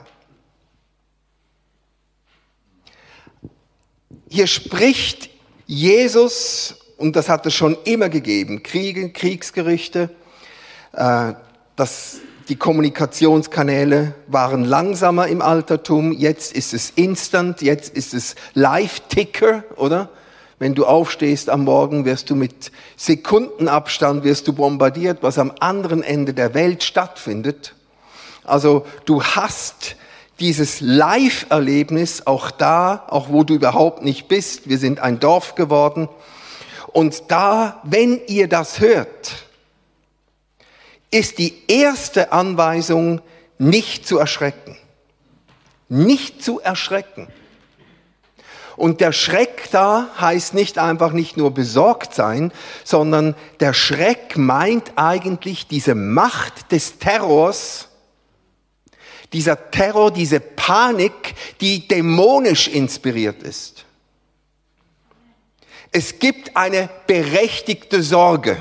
Hier 4.29 4.47
spricht 4.47 5.31
Jesus, 5.67 6.75
und 6.99 7.17
das 7.17 7.31
hat 7.31 7.47
es 7.47 7.55
schon 7.55 7.79
immer 7.85 8.11
gegeben, 8.11 8.63
Kriege, 8.63 9.11
Kriegsgerichte, 9.11 10.11
äh, 10.11 10.20
das, 10.93 12.19
die 12.49 12.57
Kommunikationskanäle 12.57 14.15
waren 14.27 14.65
langsamer 14.65 15.29
im 15.29 15.41
Altertum, 15.43 16.13
jetzt 16.13 16.53
ist 16.53 16.75
es 16.75 16.91
instant, 16.91 17.63
jetzt 17.63 17.95
ist 17.95 18.13
es 18.15 18.35
Live-Ticker, 18.55 19.65
oder? 19.77 20.09
Wenn 20.59 20.75
du 20.75 20.85
aufstehst 20.85 21.49
am 21.49 21.65
Morgen, 21.65 22.05
wirst 22.05 22.29
du 22.29 22.35
mit 22.35 22.71
Sekundenabstand 22.97 24.25
wirst 24.25 24.47
du 24.47 24.53
bombardiert, 24.53 25.19
was 25.23 25.39
am 25.39 25.53
anderen 25.59 26.03
Ende 26.03 26.35
der 26.35 26.53
Welt 26.53 26.83
stattfindet. 26.83 27.75
Also 28.45 28.85
du 29.07 29.23
hast 29.23 29.97
dieses 30.39 30.81
Live-Erlebnis 30.83 32.27
auch 32.27 32.51
da, 32.51 33.07
auch 33.09 33.31
wo 33.31 33.43
du 33.45 33.55
überhaupt 33.55 34.03
nicht 34.03 34.29
bist. 34.29 34.69
Wir 34.69 34.77
sind 34.77 35.01
ein 35.01 35.19
Dorf 35.19 35.55
geworden. 35.55 36.11
Und 36.89 37.31
da, 37.31 37.81
wenn 37.85 38.21
ihr 38.27 38.49
das 38.49 38.81
hört, 38.81 39.47
ist 41.11 41.39
die 41.39 41.55
erste 41.69 42.33
Anweisung, 42.33 43.21
nicht 43.59 44.07
zu 44.07 44.19
erschrecken. 44.19 44.77
Nicht 45.89 46.43
zu 46.43 46.61
erschrecken. 46.61 47.29
Und 48.77 49.03
der 49.03 49.13
Schreck 49.13 49.69
da 49.73 50.09
heißt 50.19 50.55
nicht 50.55 50.79
einfach 50.79 51.13
nicht 51.13 51.37
nur 51.37 51.53
besorgt 51.53 52.15
sein, 52.15 52.51
sondern 52.83 53.35
der 53.61 53.75
Schreck 53.75 54.39
meint 54.39 54.93
eigentlich 54.97 55.67
diese 55.67 55.95
Macht 55.95 56.73
des 56.73 56.99
Terrors, 56.99 57.89
dieser 59.35 59.71
Terror, 59.71 60.11
diese 60.11 60.41
Panik, 60.41 61.35
die 61.61 61.87
dämonisch 61.87 62.69
inspiriert 62.69 63.43
ist. 63.43 63.85
Es 65.93 66.19
gibt 66.19 66.57
eine 66.57 66.89
berechtigte 67.07 68.03
Sorge, 68.03 68.57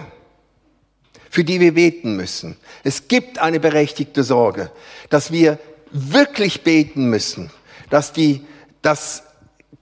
für 1.40 1.46
die 1.46 1.62
wir 1.62 1.76
beten 1.76 2.18
müssen. 2.18 2.58
Es 2.84 3.08
gibt 3.08 3.40
eine 3.40 3.62
berechtigte 3.62 4.24
Sorge, 4.24 4.72
dass 5.10 5.32
wir 5.32 5.58
wirklich 5.90 6.64
beten 6.66 7.10
müssen, 7.10 7.50
dass 7.90 8.12
die, 8.12 8.46
dass 8.82 9.24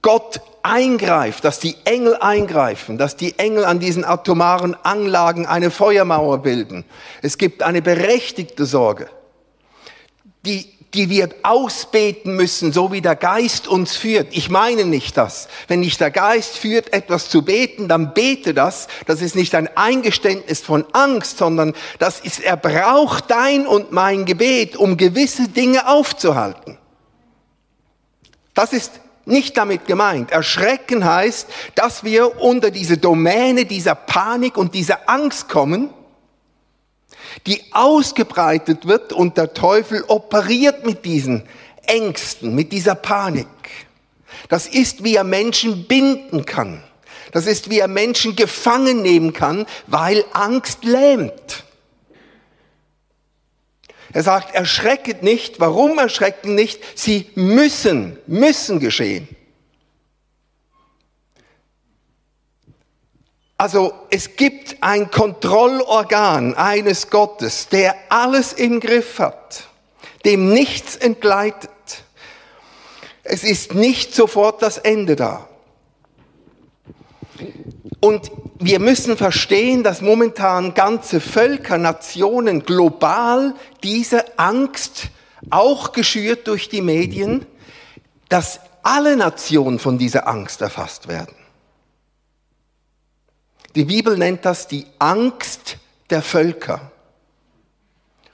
Gott 0.03 0.39
eingreift, 0.61 1.43
dass 1.43 1.57
die 1.57 1.75
Engel 1.83 2.15
eingreifen, 2.17 2.99
dass 2.99 3.15
die 3.15 3.39
Engel 3.39 3.65
an 3.65 3.79
diesen 3.79 4.05
atomaren 4.05 4.75
Anlagen 4.83 5.47
eine 5.47 5.71
Feuermauer 5.71 6.43
bilden. 6.43 6.85
Es 7.23 7.39
gibt 7.39 7.63
eine 7.63 7.81
berechtigte 7.81 8.67
Sorge, 8.67 9.09
die, 10.45 10.76
die 10.93 11.09
wir 11.09 11.29
ausbeten 11.43 12.35
müssen, 12.35 12.71
so 12.71 12.91
wie 12.91 13.01
der 13.01 13.15
Geist 13.15 13.67
uns 13.67 13.97
führt. 13.97 14.27
Ich 14.31 14.49
meine 14.49 14.85
nicht 14.85 15.17
das. 15.17 15.47
Wenn 15.67 15.81
dich 15.81 15.97
der 15.97 16.11
Geist 16.11 16.57
führt, 16.57 16.93
etwas 16.93 17.29
zu 17.29 17.41
beten, 17.41 17.87
dann 17.87 18.13
bete 18.13 18.53
das. 18.53 18.87
Das 19.05 19.21
ist 19.21 19.35
nicht 19.35 19.53
ein 19.53 19.69
Eingeständnis 19.75 20.61
von 20.61 20.85
Angst, 20.93 21.37
sondern 21.37 21.73
das 21.99 22.19
ist, 22.21 22.39
er 22.39 22.57
braucht 22.57 23.29
dein 23.29 23.67
und 23.67 23.91
mein 23.91 24.25
Gebet, 24.25 24.77
um 24.77 24.97
gewisse 24.97 25.49
Dinge 25.49 25.87
aufzuhalten. 25.87 26.77
Das 28.53 28.73
ist 28.73 28.93
nicht 29.25 29.57
damit 29.57 29.85
gemeint. 29.85 30.31
Erschrecken 30.31 31.03
heißt, 31.03 31.47
dass 31.75 32.03
wir 32.03 32.41
unter 32.41 32.71
diese 32.71 32.97
Domäne 32.97 33.65
dieser 33.65 33.93
Panik 33.93 34.57
und 34.57 34.73
dieser 34.73 35.09
Angst 35.09 35.49
kommen, 35.49 35.89
die 37.45 37.61
ausgebreitet 37.71 38.87
wird 38.87 39.13
und 39.13 39.37
der 39.37 39.53
Teufel 39.53 40.03
operiert 40.07 40.85
mit 40.85 41.05
diesen 41.05 41.43
Ängsten, 41.85 42.55
mit 42.55 42.71
dieser 42.71 42.95
Panik. 42.95 43.47
Das 44.49 44.67
ist, 44.67 45.03
wie 45.03 45.15
er 45.15 45.23
Menschen 45.23 45.87
binden 45.87 46.45
kann. 46.45 46.83
Das 47.31 47.45
ist, 47.45 47.69
wie 47.69 47.79
er 47.79 47.87
Menschen 47.87 48.35
gefangen 48.35 49.01
nehmen 49.01 49.33
kann, 49.33 49.65
weil 49.87 50.23
Angst 50.33 50.83
lähmt. 50.83 51.63
Er 54.13 54.23
sagt, 54.23 54.55
erschrecket 54.55 55.21
nicht. 55.21 55.59
Warum 55.59 55.97
erschrecken 55.99 56.55
nicht? 56.55 56.81
Sie 56.97 57.29
müssen, 57.35 58.17
müssen 58.25 58.79
geschehen. 58.79 59.27
Also 63.57 63.93
es 64.11 64.35
gibt 64.35 64.77
ein 64.81 65.09
Kontrollorgan 65.09 66.53
eines 66.53 67.09
Gottes, 67.09 67.69
der 67.69 67.95
alles 68.09 68.53
im 68.53 68.79
Griff 68.79 69.17
hat, 69.17 69.63
dem 70.25 70.53
nichts 70.53 70.95
entgleitet. 70.95 71.71
Es 73.23 73.43
ist 73.43 73.73
nicht 73.73 74.13
sofort 74.13 74.61
das 74.61 74.77
Ende 74.77 75.15
da. 75.15 75.47
Und 77.99 78.31
wir 78.59 78.79
müssen 78.79 79.17
verstehen, 79.17 79.83
dass 79.83 80.01
momentan 80.01 80.75
ganze 80.75 81.19
Völker, 81.19 81.79
Nationen 81.79 82.63
global 82.63 83.55
diese 83.83 84.37
Angst, 84.37 85.09
auch 85.49 85.93
geschürt 85.93 86.47
durch 86.47 86.69
die 86.69 86.81
Medien, 86.81 87.45
dass 88.29 88.59
alle 88.83 89.17
Nationen 89.17 89.79
von 89.79 89.97
dieser 89.97 90.27
Angst 90.27 90.61
erfasst 90.61 91.07
werden. 91.07 91.35
Die 93.77 93.85
Bibel 93.85 94.17
nennt 94.17 94.43
das 94.43 94.67
die 94.67 94.85
Angst 94.97 95.77
der 96.09 96.21
Völker. 96.21 96.91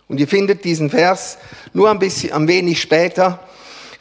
Und 0.08 0.20
ihr 0.20 0.28
findet 0.28 0.64
diesen 0.64 0.90
Vers 0.90 1.38
nur 1.74 1.92
ein 1.92 2.00
bisschen, 2.00 2.32
ein 2.32 2.48
wenig 2.48 2.82
später, 2.82 3.40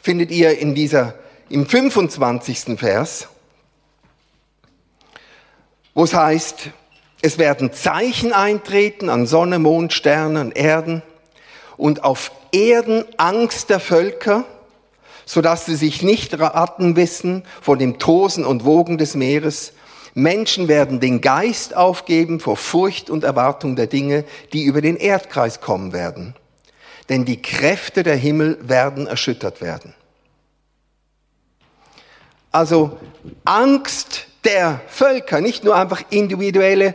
findet 0.01 0.31
ihr 0.31 0.57
in 0.57 0.73
dieser, 0.73 1.15
im 1.49 1.65
25. 1.65 2.79
Vers 2.79 3.27
wo 5.93 6.05
es 6.05 6.13
heißt, 6.13 6.69
es 7.21 7.37
werden 7.37 7.71
Zeichen 7.71 8.33
eintreten 8.33 9.09
an 9.09 9.27
Sonne, 9.27 9.59
Mond, 9.59 9.93
Sternen, 9.93 10.51
Erden 10.51 11.03
und 11.77 12.03
auf 12.03 12.31
Erden 12.51 13.05
Angst 13.17 13.69
der 13.69 13.79
Völker, 13.79 14.45
so 15.25 15.41
dass 15.41 15.65
sie 15.65 15.75
sich 15.75 16.01
nicht 16.01 16.39
raten 16.39 16.95
wissen 16.95 17.43
vor 17.61 17.77
dem 17.77 17.99
Tosen 17.99 18.45
und 18.45 18.65
Wogen 18.65 18.97
des 18.97 19.15
Meeres. 19.15 19.73
Menschen 20.13 20.67
werden 20.67 20.99
den 20.99 21.21
Geist 21.21 21.75
aufgeben 21.75 22.39
vor 22.39 22.57
Furcht 22.57 23.09
und 23.09 23.23
Erwartung 23.23 23.75
der 23.75 23.87
Dinge, 23.87 24.25
die 24.53 24.63
über 24.63 24.81
den 24.81 24.95
Erdkreis 24.97 25.59
kommen 25.59 25.91
werden. 25.91 26.35
Denn 27.09 27.25
die 27.25 27.41
Kräfte 27.41 28.03
der 28.03 28.15
Himmel 28.15 28.57
werden 28.61 29.07
erschüttert 29.07 29.61
werden. 29.61 29.93
Also 32.51 32.99
Angst 33.45 34.27
der 34.43 34.81
Völker, 34.87 35.41
nicht 35.41 35.63
nur 35.63 35.75
einfach 35.75 36.03
individuelle, 36.11 36.93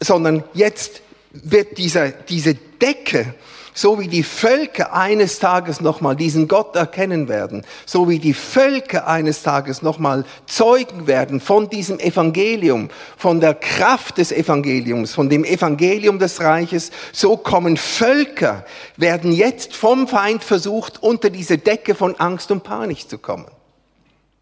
sondern 0.00 0.44
jetzt 0.52 1.00
wird 1.32 1.78
dieser, 1.78 2.10
diese 2.10 2.54
Decke, 2.54 3.34
so 3.74 3.98
wie 3.98 4.08
die 4.08 4.22
Völker 4.22 4.92
eines 4.92 5.38
Tages 5.38 5.80
nochmal 5.80 6.16
diesen 6.16 6.48
Gott 6.48 6.76
erkennen 6.76 7.28
werden, 7.28 7.64
so 7.86 8.08
wie 8.08 8.18
die 8.18 8.34
Völker 8.34 9.06
eines 9.06 9.42
Tages 9.42 9.82
nochmal 9.82 10.24
Zeugen 10.46 11.06
werden 11.06 11.40
von 11.40 11.68
diesem 11.68 11.98
Evangelium, 11.98 12.88
von 13.16 13.40
der 13.40 13.54
Kraft 13.54 14.18
des 14.18 14.32
Evangeliums, 14.32 15.14
von 15.14 15.28
dem 15.28 15.44
Evangelium 15.44 16.18
des 16.18 16.40
Reiches, 16.40 16.90
so 17.12 17.36
kommen 17.36 17.76
Völker, 17.76 18.64
werden 18.96 19.32
jetzt 19.32 19.74
vom 19.74 20.08
Feind 20.08 20.44
versucht, 20.44 21.02
unter 21.02 21.30
diese 21.30 21.58
Decke 21.58 21.94
von 21.94 22.16
Angst 22.16 22.50
und 22.50 22.62
Panik 22.62 23.08
zu 23.08 23.18
kommen. 23.18 23.46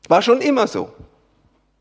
War 0.09 0.23
schon 0.23 0.41
immer 0.41 0.67
so. 0.67 0.91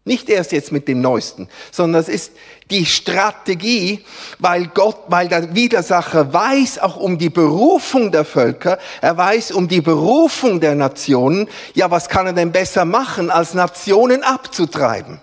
Nicht 0.08 0.30
erst 0.30 0.54
jetzt 0.54 0.72
mit 0.72 0.88
dem 0.88 1.02
Neuesten, 1.02 1.50
sondern 1.70 2.02
es 2.02 2.08
ist 2.08 2.32
die 2.72 2.86
Strategie, 2.86 4.06
weil 4.40 4.68
Gott, 4.68 4.98
weil 5.10 5.28
der 5.28 5.54
Widersacher 5.54 6.32
weiß 6.32 6.80
auch 6.80 6.96
um 6.96 7.18
die 7.18 7.30
Berufung 7.30 8.10
der 8.14 8.24
Völker, 8.24 8.80
er 9.02 9.18
weiß 9.18 9.52
um 9.52 9.68
die 9.68 9.82
Berufung 9.82 10.62
der 10.62 10.76
Nationen. 10.76 11.50
Ja, 11.74 11.92
was 11.92 12.08
kann 12.08 12.26
er 12.26 12.32
denn 12.32 12.54
besser 12.54 12.86
machen, 12.86 13.30
als 13.30 13.54
Nationen 13.54 14.24
abzutreiben? 14.24 15.20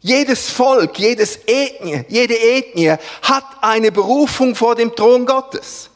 Jedes 0.00 0.48
Volk, 0.48 0.98
jedes 0.98 1.40
Ethnie, 1.46 2.06
jede 2.08 2.38
Ethnie 2.38 2.94
hat 3.20 3.44
eine 3.60 3.92
Berufung 3.92 4.54
vor 4.54 4.76
dem 4.76 4.96
Thron 4.96 5.26
Gottes. 5.26 5.90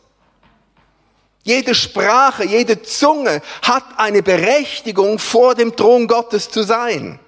Jede 1.43 1.75
Sprache, 1.75 2.45
jede 2.45 2.83
Zunge 2.83 3.41
hat 3.63 3.85
eine 3.97 4.23
Berechtigung, 4.23 5.19
vor 5.19 5.55
dem 5.55 5.75
Thron 5.75 6.07
Gottes 6.07 6.51
zu 6.51 6.65
sein. 6.65 7.19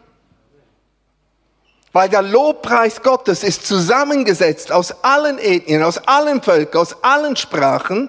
Weil 1.92 2.08
der 2.08 2.22
Lobpreis 2.22 3.02
Gottes 3.02 3.42
ist 3.42 3.66
zusammengesetzt 3.66 4.72
aus 4.72 5.04
allen 5.04 5.38
Ethnien, 5.38 5.82
aus 5.82 5.98
allen 5.98 6.42
Völkern, 6.42 6.80
aus 6.80 6.96
allen 7.02 7.36
Sprachen. 7.36 8.08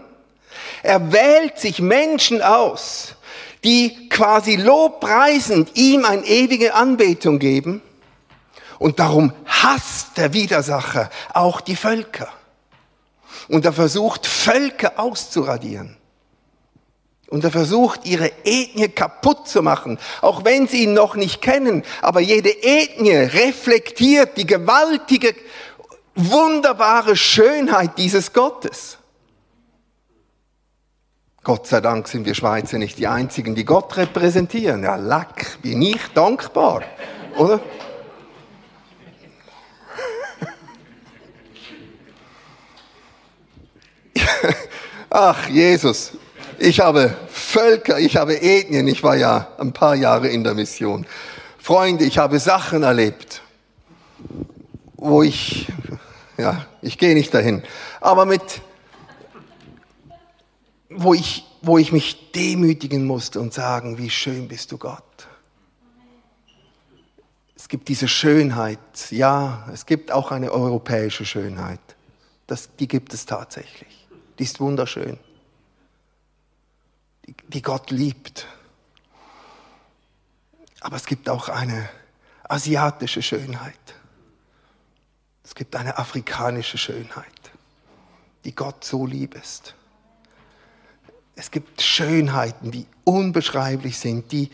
Er 0.83 1.11
wählt 1.11 1.59
sich 1.59 1.79
Menschen 1.79 2.41
aus, 2.41 3.15
die 3.63 4.09
quasi 4.09 4.55
lobpreisend 4.55 5.71
ihm 5.75 6.05
eine 6.05 6.25
ewige 6.25 6.73
Anbetung 6.73 7.39
geben. 7.39 7.81
Und 8.79 8.99
darum 8.99 9.33
hasst 9.45 10.17
der 10.17 10.33
Widersacher 10.33 11.09
auch 11.33 11.61
die 11.61 11.75
Völker. 11.75 12.29
Und 13.49 13.65
er 13.65 13.73
versucht, 13.73 14.25
Völker 14.25 14.93
auszuradieren. 14.97 15.97
Und 17.33 17.43
er 17.43 17.49
versucht, 17.49 18.05
ihre 18.05 18.31
Ethnie 18.43 18.89
kaputt 18.89 19.47
zu 19.47 19.63
machen, 19.63 19.97
auch 20.21 20.45
wenn 20.45 20.67
sie 20.67 20.83
ihn 20.83 20.93
noch 20.93 21.15
nicht 21.15 21.41
kennen. 21.41 21.81
Aber 22.03 22.19
jede 22.19 22.51
Ethnie 22.51 23.09
reflektiert 23.15 24.37
die 24.37 24.45
gewaltige, 24.45 25.33
wunderbare 26.13 27.15
Schönheit 27.15 27.97
dieses 27.97 28.33
Gottes. 28.33 28.99
Gott 31.41 31.65
sei 31.65 31.81
Dank 31.81 32.07
sind 32.07 32.27
wir 32.27 32.35
Schweizer 32.35 32.77
nicht 32.77 32.99
die 32.99 33.07
Einzigen, 33.07 33.55
die 33.55 33.65
Gott 33.65 33.97
repräsentieren. 33.97 34.83
Ja, 34.83 34.95
lack, 34.95 35.59
bin 35.63 35.81
ich 35.81 36.05
dankbar, 36.13 36.83
oder? 37.35 37.59
Ach, 45.09 45.49
Jesus, 45.49 46.11
ich 46.63 46.79
habe 46.79 47.15
Völker, 47.27 47.99
ich 47.99 48.15
habe 48.15 48.41
Ethnien, 48.41 48.87
ich 48.87 49.03
war 49.03 49.17
ja 49.17 49.49
ein 49.57 49.73
paar 49.73 49.95
Jahre 49.95 50.29
in 50.29 50.43
der 50.43 50.53
Mission. 50.53 51.05
Freunde, 51.57 52.05
ich 52.05 52.17
habe 52.17 52.39
Sachen 52.39 52.83
erlebt, 52.83 53.41
wo 54.95 55.23
ich, 55.23 55.67
ja, 56.37 56.65
ich 56.81 56.97
gehe 56.97 57.15
nicht 57.15 57.33
dahin, 57.33 57.63
aber 57.99 58.25
mit, 58.25 58.61
wo 60.89 61.13
ich, 61.13 61.45
wo 61.61 61.77
ich 61.77 61.91
mich 61.91 62.31
demütigen 62.31 63.05
musste 63.05 63.41
und 63.41 63.53
sagen, 63.53 63.97
wie 63.97 64.09
schön 64.09 64.47
bist 64.47 64.71
du 64.71 64.77
Gott. 64.77 65.03
Es 67.57 67.67
gibt 67.67 67.89
diese 67.89 68.07
Schönheit, 68.07 68.79
ja, 69.09 69.67
es 69.73 69.85
gibt 69.85 70.11
auch 70.11 70.31
eine 70.31 70.51
europäische 70.51 71.25
Schönheit. 71.25 71.79
Das, 72.47 72.69
die 72.77 72.87
gibt 72.87 73.13
es 73.13 73.25
tatsächlich. 73.25 74.07
Die 74.37 74.43
ist 74.43 74.59
wunderschön 74.59 75.17
die, 77.47 77.61
Gott 77.61 77.91
liebt. 77.91 78.47
Aber 80.81 80.95
es 80.95 81.05
gibt 81.05 81.29
auch 81.29 81.49
eine 81.49 81.89
asiatische 82.43 83.21
Schönheit. 83.21 83.73
Es 85.43 85.55
gibt 85.55 85.75
eine 85.75 85.97
afrikanische 85.97 86.77
Schönheit, 86.77 87.51
die 88.43 88.55
Gott 88.55 88.83
so 88.83 89.05
lieb 89.05 89.35
ist. 89.35 89.75
Es 91.35 91.51
gibt 91.51 91.81
Schönheiten, 91.81 92.71
die 92.71 92.85
unbeschreiblich 93.03 93.97
sind, 93.97 94.31
die, 94.31 94.51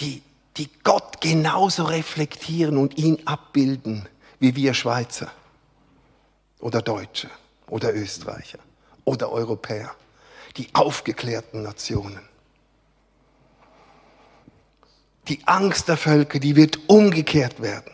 die, 0.00 0.22
die 0.56 0.68
Gott 0.84 1.20
genauso 1.20 1.84
reflektieren 1.84 2.76
und 2.76 2.98
ihn 2.98 3.26
abbilden 3.26 4.08
wie 4.38 4.54
wir 4.54 4.74
Schweizer 4.74 5.30
oder 6.60 6.82
Deutsche 6.82 7.28
oder 7.68 7.94
Österreicher 7.94 8.58
oder 9.04 9.30
Europäer 9.30 9.94
die 10.56 10.68
aufgeklärten 10.72 11.62
Nationen. 11.62 12.20
Die 15.28 15.40
Angst 15.46 15.88
der 15.88 15.96
Völker, 15.96 16.38
die 16.38 16.56
wird 16.56 16.78
umgekehrt 16.88 17.60
werden. 17.60 17.92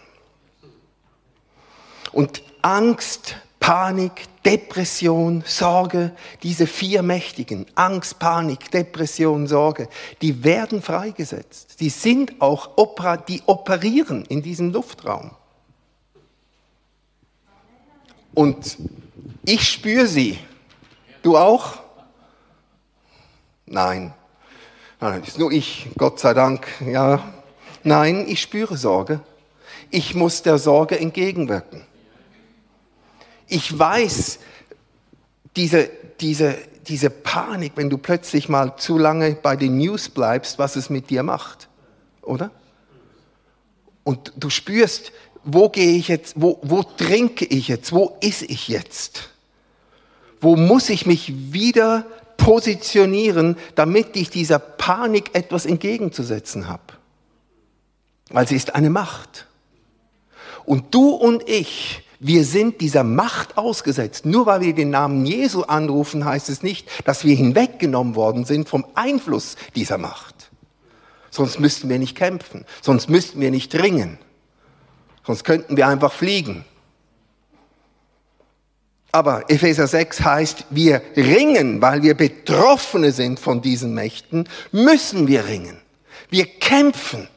Und 2.12 2.42
Angst, 2.62 3.36
Panik, 3.58 4.26
Depression, 4.44 5.42
Sorge, 5.46 6.14
diese 6.42 6.66
vier 6.66 7.02
Mächtigen, 7.02 7.66
Angst, 7.74 8.18
Panik, 8.18 8.70
Depression, 8.70 9.46
Sorge, 9.46 9.88
die 10.22 10.44
werden 10.44 10.80
freigesetzt. 10.80 11.80
Die 11.80 11.88
sind 11.88 12.40
auch, 12.40 12.70
die 13.26 13.42
operieren 13.46 14.24
in 14.26 14.42
diesem 14.42 14.72
Luftraum. 14.72 15.32
Und 18.34 18.76
ich 19.44 19.68
spüre 19.68 20.06
sie. 20.06 20.38
Du 21.22 21.38
auch? 21.38 21.83
Nein. 23.66 24.12
Nein, 25.00 25.22
ist 25.22 25.38
nur 25.38 25.52
ich, 25.52 25.88
Gott 25.96 26.20
sei 26.20 26.34
Dank. 26.34 26.66
Ja. 26.86 27.32
Nein, 27.82 28.26
ich 28.28 28.40
spüre 28.40 28.76
Sorge. 28.76 29.20
Ich 29.90 30.14
muss 30.14 30.42
der 30.42 30.58
Sorge 30.58 30.98
entgegenwirken. 30.98 31.82
Ich 33.46 33.78
weiß, 33.78 34.38
diese, 35.56 35.90
diese, 36.20 36.56
diese 36.86 37.10
Panik, 37.10 37.72
wenn 37.76 37.90
du 37.90 37.98
plötzlich 37.98 38.48
mal 38.48 38.76
zu 38.76 38.98
lange 38.98 39.34
bei 39.34 39.56
den 39.56 39.78
News 39.78 40.08
bleibst, 40.08 40.58
was 40.58 40.76
es 40.76 40.90
mit 40.90 41.10
dir 41.10 41.22
macht, 41.22 41.68
oder? 42.22 42.50
Und 44.02 44.32
du 44.36 44.50
spürst, 44.50 45.12
wo 45.44 45.68
gehe 45.68 45.96
ich 45.96 46.08
jetzt, 46.08 46.40
wo, 46.40 46.58
wo 46.62 46.82
trinke 46.82 47.44
ich 47.44 47.68
jetzt, 47.68 47.92
wo 47.92 48.16
ist 48.20 48.42
ich 48.42 48.68
jetzt? 48.68 49.30
Wo 50.40 50.56
muss 50.56 50.90
ich 50.90 51.06
mich 51.06 51.52
wieder 51.52 52.06
positionieren, 52.44 53.56
damit 53.74 54.16
ich 54.16 54.28
dieser 54.28 54.58
Panik 54.58 55.34
etwas 55.34 55.64
entgegenzusetzen 55.64 56.68
habe. 56.68 56.82
Weil 58.28 58.46
sie 58.46 58.56
ist 58.56 58.74
eine 58.74 58.90
Macht. 58.90 59.46
Und 60.66 60.94
du 60.94 61.08
und 61.10 61.48
ich, 61.48 62.02
wir 62.20 62.44
sind 62.44 62.80
dieser 62.82 63.02
Macht 63.02 63.56
ausgesetzt. 63.56 64.26
Nur 64.26 64.44
weil 64.44 64.60
wir 64.60 64.74
den 64.74 64.90
Namen 64.90 65.24
Jesu 65.24 65.62
anrufen, 65.62 66.24
heißt 66.24 66.50
es 66.50 66.62
nicht, 66.62 66.88
dass 67.06 67.24
wir 67.24 67.34
hinweggenommen 67.34 68.14
worden 68.14 68.44
sind 68.44 68.68
vom 68.68 68.84
Einfluss 68.94 69.56
dieser 69.74 69.98
Macht. 69.98 70.50
Sonst 71.30 71.58
müssten 71.60 71.88
wir 71.88 71.98
nicht 71.98 72.16
kämpfen, 72.16 72.64
sonst 72.80 73.08
müssten 73.08 73.40
wir 73.40 73.50
nicht 73.50 73.74
ringen, 73.74 74.18
sonst 75.26 75.44
könnten 75.44 75.76
wir 75.76 75.88
einfach 75.88 76.12
fliegen. 76.12 76.64
Aber 79.14 79.44
Epheser 79.48 79.86
6 79.86 80.22
heißt, 80.22 80.64
wir 80.70 81.00
ringen, 81.16 81.80
weil 81.80 82.02
wir 82.02 82.14
Betroffene 82.14 83.12
sind 83.12 83.38
von 83.38 83.62
diesen 83.62 83.94
Mächten, 83.94 84.48
müssen 84.72 85.28
wir 85.28 85.46
ringen. 85.46 85.80
Wir 86.30 86.46
kämpfen. 86.46 87.28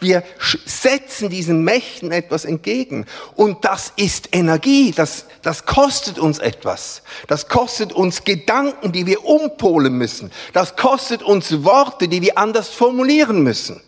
Wir 0.00 0.22
setzen 0.66 1.30
diesen 1.30 1.64
Mächten 1.64 2.12
etwas 2.12 2.44
entgegen. 2.44 3.06
Und 3.36 3.64
das 3.64 3.94
ist 3.96 4.36
Energie. 4.36 4.92
Das, 4.94 5.24
das 5.40 5.64
kostet 5.64 6.18
uns 6.18 6.40
etwas. 6.40 7.02
Das 7.26 7.48
kostet 7.48 7.94
uns 7.94 8.24
Gedanken, 8.24 8.92
die 8.92 9.06
wir 9.06 9.24
umpolen 9.24 9.96
müssen. 9.96 10.30
Das 10.52 10.76
kostet 10.76 11.22
uns 11.22 11.64
Worte, 11.64 12.06
die 12.06 12.20
wir 12.20 12.36
anders 12.36 12.68
formulieren 12.68 13.42
müssen. 13.42 13.80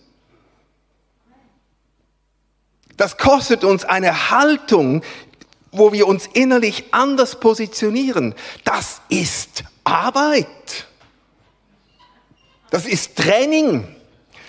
Das 2.96 3.18
kostet 3.18 3.62
uns 3.62 3.84
eine 3.84 4.30
Haltung, 4.30 5.02
wo 5.78 5.92
wir 5.92 6.06
uns 6.06 6.28
innerlich 6.32 6.84
anders 6.92 7.40
positionieren, 7.40 8.34
das 8.64 9.00
ist 9.08 9.64
Arbeit. 9.84 10.46
Das 12.70 12.86
ist 12.86 13.16
Training. 13.16 13.86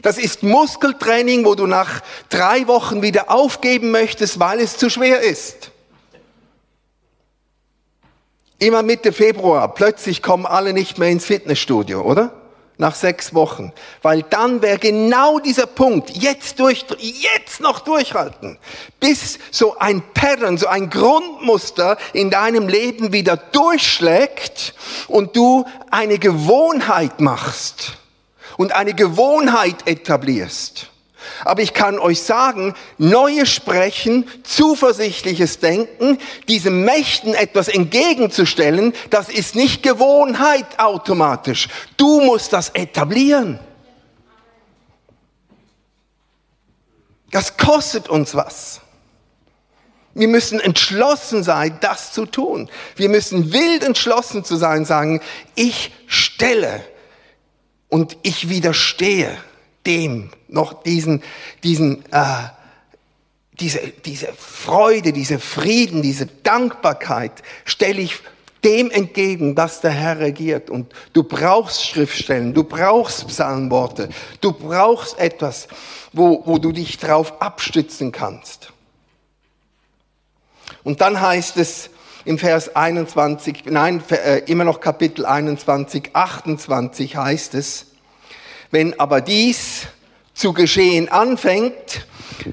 Das 0.01 0.17
ist 0.17 0.43
Muskeltraining, 0.43 1.45
wo 1.45 1.55
du 1.55 1.65
nach 1.65 2.01
drei 2.29 2.67
Wochen 2.67 3.01
wieder 3.01 3.31
aufgeben 3.31 3.91
möchtest, 3.91 4.39
weil 4.39 4.59
es 4.59 4.77
zu 4.77 4.89
schwer 4.89 5.21
ist. 5.21 5.71
Immer 8.59 8.83
Mitte 8.83 9.13
Februar, 9.13 9.73
plötzlich 9.73 10.23
kommen 10.23 10.45
alle 10.45 10.73
nicht 10.73 10.97
mehr 10.97 11.09
ins 11.09 11.25
Fitnessstudio, 11.25 12.01
oder? 12.01 12.31
Nach 12.77 12.95
sechs 12.95 13.33
Wochen. 13.33 13.73
Weil 14.01 14.23
dann 14.23 14.61
wäre 14.61 14.77
genau 14.77 15.39
dieser 15.39 15.65
Punkt, 15.65 16.11
jetzt, 16.11 16.59
durch, 16.59 16.85
jetzt 16.99 17.59
noch 17.59 17.79
durchhalten, 17.79 18.57
bis 18.99 19.39
so 19.51 19.77
ein 19.77 20.01
Pattern, 20.13 20.57
so 20.57 20.67
ein 20.67 20.89
Grundmuster 20.89 21.97
in 22.13 22.29
deinem 22.29 22.67
Leben 22.67 23.13
wieder 23.13 23.37
durchschlägt 23.37 24.73
und 25.07 25.35
du 25.35 25.65
eine 25.91 26.19
Gewohnheit 26.19 27.19
machst 27.19 27.93
und 28.57 28.71
eine 28.73 28.93
Gewohnheit 28.93 29.87
etablierst. 29.87 30.89
Aber 31.45 31.61
ich 31.61 31.73
kann 31.73 31.99
euch 31.99 32.21
sagen, 32.21 32.73
neues 32.97 33.49
Sprechen, 33.49 34.27
zuversichtliches 34.43 35.59
Denken, 35.59 36.17
diesen 36.47 36.83
Mächten 36.83 37.33
etwas 37.33 37.67
entgegenzustellen, 37.67 38.93
das 39.09 39.29
ist 39.29 39.55
nicht 39.55 39.83
Gewohnheit 39.83 40.79
automatisch. 40.79 41.67
Du 41.97 42.21
musst 42.21 42.53
das 42.53 42.69
etablieren. 42.69 43.59
Das 47.31 47.57
kostet 47.57 48.09
uns 48.09 48.35
was. 48.35 48.81
Wir 50.13 50.27
müssen 50.27 50.59
entschlossen 50.59 51.43
sein, 51.43 51.77
das 51.81 52.11
zu 52.11 52.25
tun. 52.25 52.71
Wir 52.95 53.07
müssen 53.07 53.53
wild 53.53 53.83
entschlossen 53.83 54.43
zu 54.43 54.55
sein, 54.55 54.83
sagen, 54.83 55.21
ich 55.53 55.91
stelle 56.07 56.83
und 57.89 58.17
ich 58.23 58.49
widerstehe 58.49 59.37
dem 59.87 60.29
noch 60.47 60.83
diesen, 60.83 61.23
diesen, 61.63 62.03
äh, 62.11 62.49
diese, 63.59 63.79
diese 64.05 64.27
Freude, 64.33 65.13
diese 65.13 65.39
Frieden, 65.39 66.03
diese 66.03 66.27
Dankbarkeit 66.27 67.41
stelle 67.65 68.01
ich 68.01 68.19
dem 68.63 68.91
entgegen, 68.91 69.55
dass 69.55 69.81
der 69.81 69.91
Herr 69.91 70.19
regiert. 70.19 70.69
Und 70.69 70.93
du 71.13 71.23
brauchst 71.23 71.85
Schriftstellen, 71.85 72.53
du 72.53 72.63
brauchst 72.63 73.27
Psalmworte, 73.27 74.09
du 74.41 74.51
brauchst 74.51 75.17
etwas, 75.19 75.67
wo, 76.11 76.43
wo 76.45 76.57
du 76.57 76.71
dich 76.71 76.97
drauf 76.97 77.41
abstützen 77.41 78.11
kannst. 78.11 78.73
Und 80.83 81.01
dann 81.01 81.19
heißt 81.19 81.57
es 81.57 81.89
im 82.25 82.37
Vers 82.37 82.75
21, 82.75 83.63
nein, 83.65 84.03
äh, 84.09 84.39
immer 84.47 84.65
noch 84.65 84.81
Kapitel 84.81 85.25
21, 85.25 86.09
28 86.13 87.15
heißt 87.15 87.53
es, 87.53 87.87
Wenn 88.71 88.99
aber 88.99 89.21
dies 89.21 89.87
zu 90.33 90.53
geschehen 90.53 91.09
anfängt, 91.09 92.05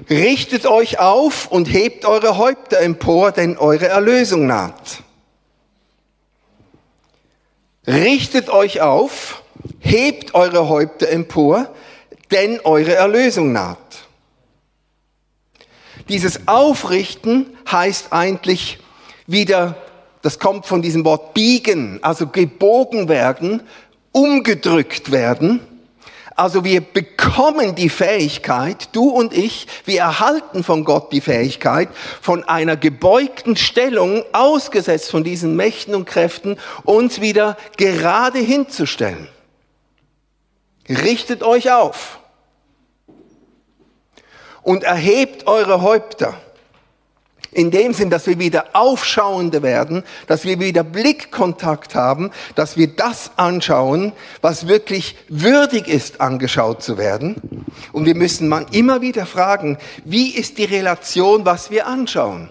richtet 0.08 0.66
euch 0.66 0.98
auf 0.98 1.48
und 1.50 1.66
hebt 1.66 2.04
eure 2.04 2.38
Häupter 2.38 2.80
empor, 2.80 3.32
denn 3.32 3.58
eure 3.58 3.88
Erlösung 3.88 4.46
naht. 4.46 5.02
Richtet 7.86 8.48
euch 8.48 8.80
auf, 8.80 9.42
hebt 9.80 10.34
eure 10.34 10.68
Häupter 10.68 11.08
empor, 11.10 11.68
denn 12.30 12.60
eure 12.64 12.94
Erlösung 12.94 13.52
naht. 13.52 13.78
Dieses 16.08 16.48
Aufrichten 16.48 17.56
heißt 17.70 18.12
eigentlich 18.12 18.78
wieder, 19.26 19.76
das 20.22 20.38
kommt 20.38 20.66
von 20.66 20.80
diesem 20.80 21.04
Wort 21.04 21.34
biegen, 21.34 21.98
also 22.02 22.26
gebogen 22.26 23.08
werden, 23.08 23.62
umgedrückt 24.12 25.10
werden. 25.10 25.60
Also 26.36 26.64
wir 26.64 26.80
bekommen 26.80 27.76
die 27.76 27.88
Fähigkeit, 27.88 28.88
du 28.90 29.08
und 29.08 29.32
ich, 29.32 29.68
wir 29.84 30.00
erhalten 30.00 30.64
von 30.64 30.84
Gott 30.84 31.12
die 31.12 31.20
Fähigkeit, 31.20 31.88
von 32.20 32.42
einer 32.42 32.76
gebeugten 32.76 33.54
Stellung, 33.56 34.24
ausgesetzt 34.32 35.12
von 35.12 35.22
diesen 35.22 35.54
Mächten 35.54 35.94
und 35.94 36.06
Kräften, 36.06 36.58
uns 36.82 37.20
wieder 37.20 37.56
gerade 37.76 38.40
hinzustellen. 38.40 39.28
Richtet 40.88 41.44
euch 41.44 41.70
auf 41.70 42.18
und 44.62 44.82
erhebt 44.82 45.46
eure 45.46 45.82
Häupter. 45.82 46.34
In 47.54 47.70
dem 47.70 47.94
Sinn, 47.94 48.10
dass 48.10 48.26
wir 48.26 48.38
wieder 48.38 48.64
Aufschauende 48.72 49.62
werden, 49.62 50.02
dass 50.26 50.44
wir 50.44 50.58
wieder 50.58 50.82
Blickkontakt 50.82 51.94
haben, 51.94 52.30
dass 52.56 52.76
wir 52.76 52.88
das 52.88 53.30
anschauen, 53.36 54.12
was 54.42 54.66
wirklich 54.66 55.16
würdig 55.28 55.86
ist, 55.88 56.20
angeschaut 56.20 56.82
zu 56.82 56.98
werden. 56.98 57.64
Und 57.92 58.06
wir 58.06 58.16
müssen 58.16 58.48
man 58.48 58.66
immer 58.72 59.00
wieder 59.00 59.24
fragen, 59.24 59.78
wie 60.04 60.34
ist 60.34 60.58
die 60.58 60.64
Relation, 60.64 61.46
was 61.46 61.70
wir 61.70 61.86
anschauen? 61.86 62.50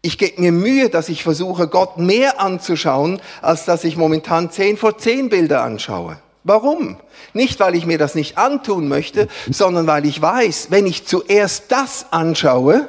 Ich 0.00 0.16
gebe 0.16 0.40
mir 0.40 0.52
Mühe, 0.52 0.88
dass 0.88 1.10
ich 1.10 1.22
versuche, 1.22 1.68
Gott 1.68 1.98
mehr 1.98 2.40
anzuschauen, 2.40 3.20
als 3.42 3.66
dass 3.66 3.84
ich 3.84 3.96
momentan 3.96 4.50
zehn 4.50 4.76
vor 4.76 4.96
zehn 4.96 5.28
Bilder 5.28 5.62
anschaue. 5.62 6.18
Warum? 6.48 6.96
Nicht, 7.34 7.60
weil 7.60 7.74
ich 7.74 7.84
mir 7.84 7.98
das 7.98 8.14
nicht 8.14 8.38
antun 8.38 8.88
möchte, 8.88 9.28
sondern 9.50 9.86
weil 9.86 10.06
ich 10.06 10.20
weiß, 10.20 10.68
wenn 10.70 10.86
ich 10.86 11.06
zuerst 11.06 11.64
das 11.68 12.06
anschaue, 12.10 12.88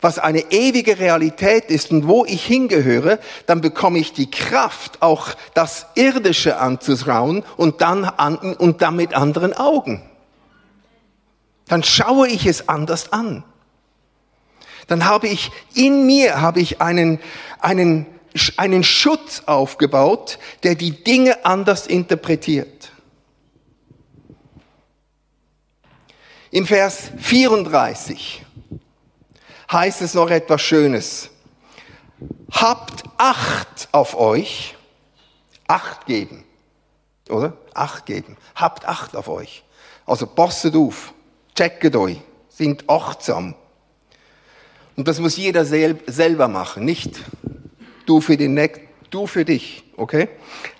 was 0.00 0.20
eine 0.20 0.52
ewige 0.52 1.00
Realität 1.00 1.64
ist 1.64 1.90
und 1.90 2.06
wo 2.06 2.24
ich 2.24 2.44
hingehöre, 2.44 3.18
dann 3.46 3.60
bekomme 3.60 3.98
ich 3.98 4.12
die 4.12 4.30
Kraft, 4.30 5.02
auch 5.02 5.30
das 5.52 5.86
Irdische 5.96 6.58
anzuschauen 6.58 7.42
und 7.56 7.80
dann, 7.80 8.04
an, 8.04 8.36
und 8.36 8.82
dann 8.82 8.94
mit 8.94 9.14
anderen 9.14 9.52
Augen. 9.52 10.08
Dann 11.66 11.82
schaue 11.82 12.28
ich 12.28 12.46
es 12.46 12.68
anders 12.68 13.12
an. 13.12 13.42
Dann 14.86 15.06
habe 15.06 15.26
ich 15.26 15.50
in 15.74 16.06
mir, 16.06 16.40
habe 16.40 16.60
ich 16.60 16.80
einen, 16.80 17.18
einen 17.58 18.06
einen 18.56 18.84
Schutz 18.84 19.42
aufgebaut, 19.46 20.38
der 20.62 20.74
die 20.74 21.02
Dinge 21.02 21.44
anders 21.44 21.86
interpretiert. 21.86 22.92
Im 26.50 26.66
Vers 26.66 27.10
34 27.18 28.44
heißt 29.70 30.02
es 30.02 30.14
noch 30.14 30.30
etwas 30.30 30.62
Schönes. 30.62 31.30
Habt 32.50 33.04
Acht 33.18 33.88
auf 33.92 34.16
euch. 34.16 34.74
Acht 35.66 36.06
geben. 36.06 36.44
Oder? 37.28 37.56
Acht 37.74 38.06
geben. 38.06 38.36
Habt 38.54 38.86
Acht 38.86 39.16
auf 39.16 39.28
euch. 39.28 39.64
Also 40.04 40.26
passet 40.26 40.76
auf. 40.76 41.12
Checket 41.54 41.96
euch. 41.96 42.18
Sind 42.48 42.88
achtsam. 42.88 43.54
Und 44.96 45.08
das 45.08 45.18
muss 45.18 45.36
jeder 45.36 45.64
selber 45.64 46.48
machen, 46.48 46.84
nicht 46.84 47.20
du 48.06 48.20
für, 48.20 48.36
den, 48.36 48.58
du 49.10 49.26
für 49.26 49.44
dich, 49.44 49.84
okay? 49.96 50.28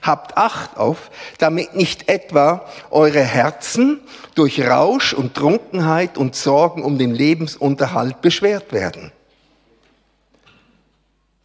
Habt 0.03 0.37
Acht 0.37 0.77
auf, 0.77 1.11
damit 1.39 1.75
nicht 1.75 2.09
etwa 2.09 2.67
eure 2.91 3.23
Herzen 3.23 4.01
durch 4.35 4.61
Rausch 4.61 5.13
und 5.13 5.35
Trunkenheit 5.35 6.17
und 6.17 6.35
Sorgen 6.35 6.83
um 6.83 6.99
den 6.99 7.15
Lebensunterhalt 7.15 8.23
beschwert 8.23 8.73
werden. 8.73 9.13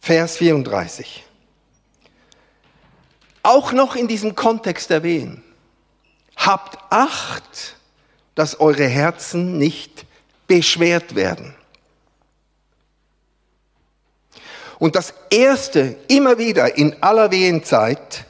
Vers 0.00 0.38
34. 0.38 1.24
Auch 3.42 3.72
noch 3.72 3.96
in 3.96 4.08
diesem 4.08 4.34
Kontext 4.34 4.90
erwähnen. 4.90 5.42
Habt 6.36 6.78
Acht, 6.90 7.76
dass 8.34 8.58
eure 8.60 8.86
Herzen 8.86 9.58
nicht 9.58 10.06
beschwert 10.46 11.14
werden. 11.14 11.54
Und 14.82 14.96
das 14.96 15.14
Erste, 15.30 15.94
immer 16.08 16.38
wieder 16.38 16.76
in 16.76 17.04
aller 17.04 17.30
Wehenzeit, 17.30 18.24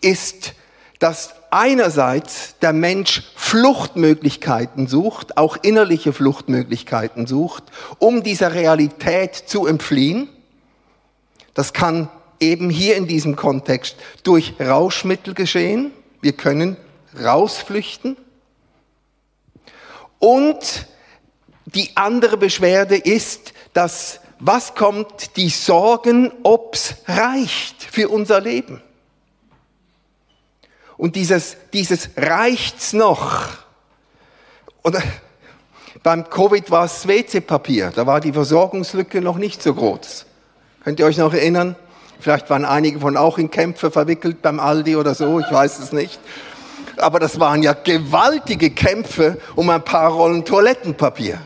ist, 0.00 0.54
dass 0.98 1.34
einerseits 1.50 2.58
der 2.60 2.72
Mensch 2.72 3.22
Fluchtmöglichkeiten 3.36 4.86
sucht, 4.86 5.36
auch 5.36 5.58
innerliche 5.60 6.14
Fluchtmöglichkeiten 6.14 7.26
sucht, 7.26 7.64
um 7.98 8.22
dieser 8.22 8.54
Realität 8.54 9.34
zu 9.34 9.66
entfliehen. 9.66 10.30
Das 11.52 11.74
kann 11.74 12.08
eben 12.40 12.70
hier 12.70 12.96
in 12.96 13.06
diesem 13.06 13.36
Kontext 13.36 13.96
durch 14.22 14.54
Rauschmittel 14.58 15.34
geschehen. 15.34 15.92
Wir 16.22 16.32
können 16.32 16.78
rausflüchten. 17.22 18.16
Und 20.18 20.86
die 21.66 21.90
andere 21.94 22.38
Beschwerde 22.38 22.96
ist, 22.96 23.52
dass 23.74 24.20
was 24.40 24.74
kommt? 24.74 25.36
Die 25.36 25.50
Sorgen, 25.50 26.32
ob's 26.42 26.94
reicht 27.06 27.82
für 27.82 28.08
unser 28.08 28.40
Leben. 28.40 28.82
Und 30.96 31.16
dieses, 31.16 31.56
dieses 31.72 32.10
reicht's 32.16 32.92
noch. 32.92 33.48
Oder 34.82 35.02
beim 36.02 36.28
Covid 36.28 36.70
war 36.70 36.86
es 36.86 37.06
WC-Papier. 37.06 37.92
Da 37.94 38.06
war 38.06 38.20
die 38.20 38.32
Versorgungslücke 38.32 39.20
noch 39.20 39.36
nicht 39.36 39.62
so 39.62 39.74
groß. 39.74 40.26
Könnt 40.84 40.98
ihr 40.98 41.06
euch 41.06 41.18
noch 41.18 41.34
erinnern? 41.34 41.76
Vielleicht 42.18 42.50
waren 42.50 42.64
einige 42.64 43.00
von 43.00 43.16
auch 43.16 43.38
in 43.38 43.50
Kämpfe 43.50 43.90
verwickelt 43.90 44.42
beim 44.42 44.60
Aldi 44.60 44.96
oder 44.96 45.14
so, 45.14 45.40
ich 45.40 45.50
weiß 45.50 45.78
es 45.78 45.92
nicht. 45.92 46.20
Aber 46.98 47.18
das 47.18 47.40
waren 47.40 47.62
ja 47.62 47.72
gewaltige 47.72 48.70
Kämpfe 48.70 49.38
um 49.56 49.70
ein 49.70 49.82
paar 49.84 50.10
Rollen 50.10 50.44
Toilettenpapier. 50.44 51.40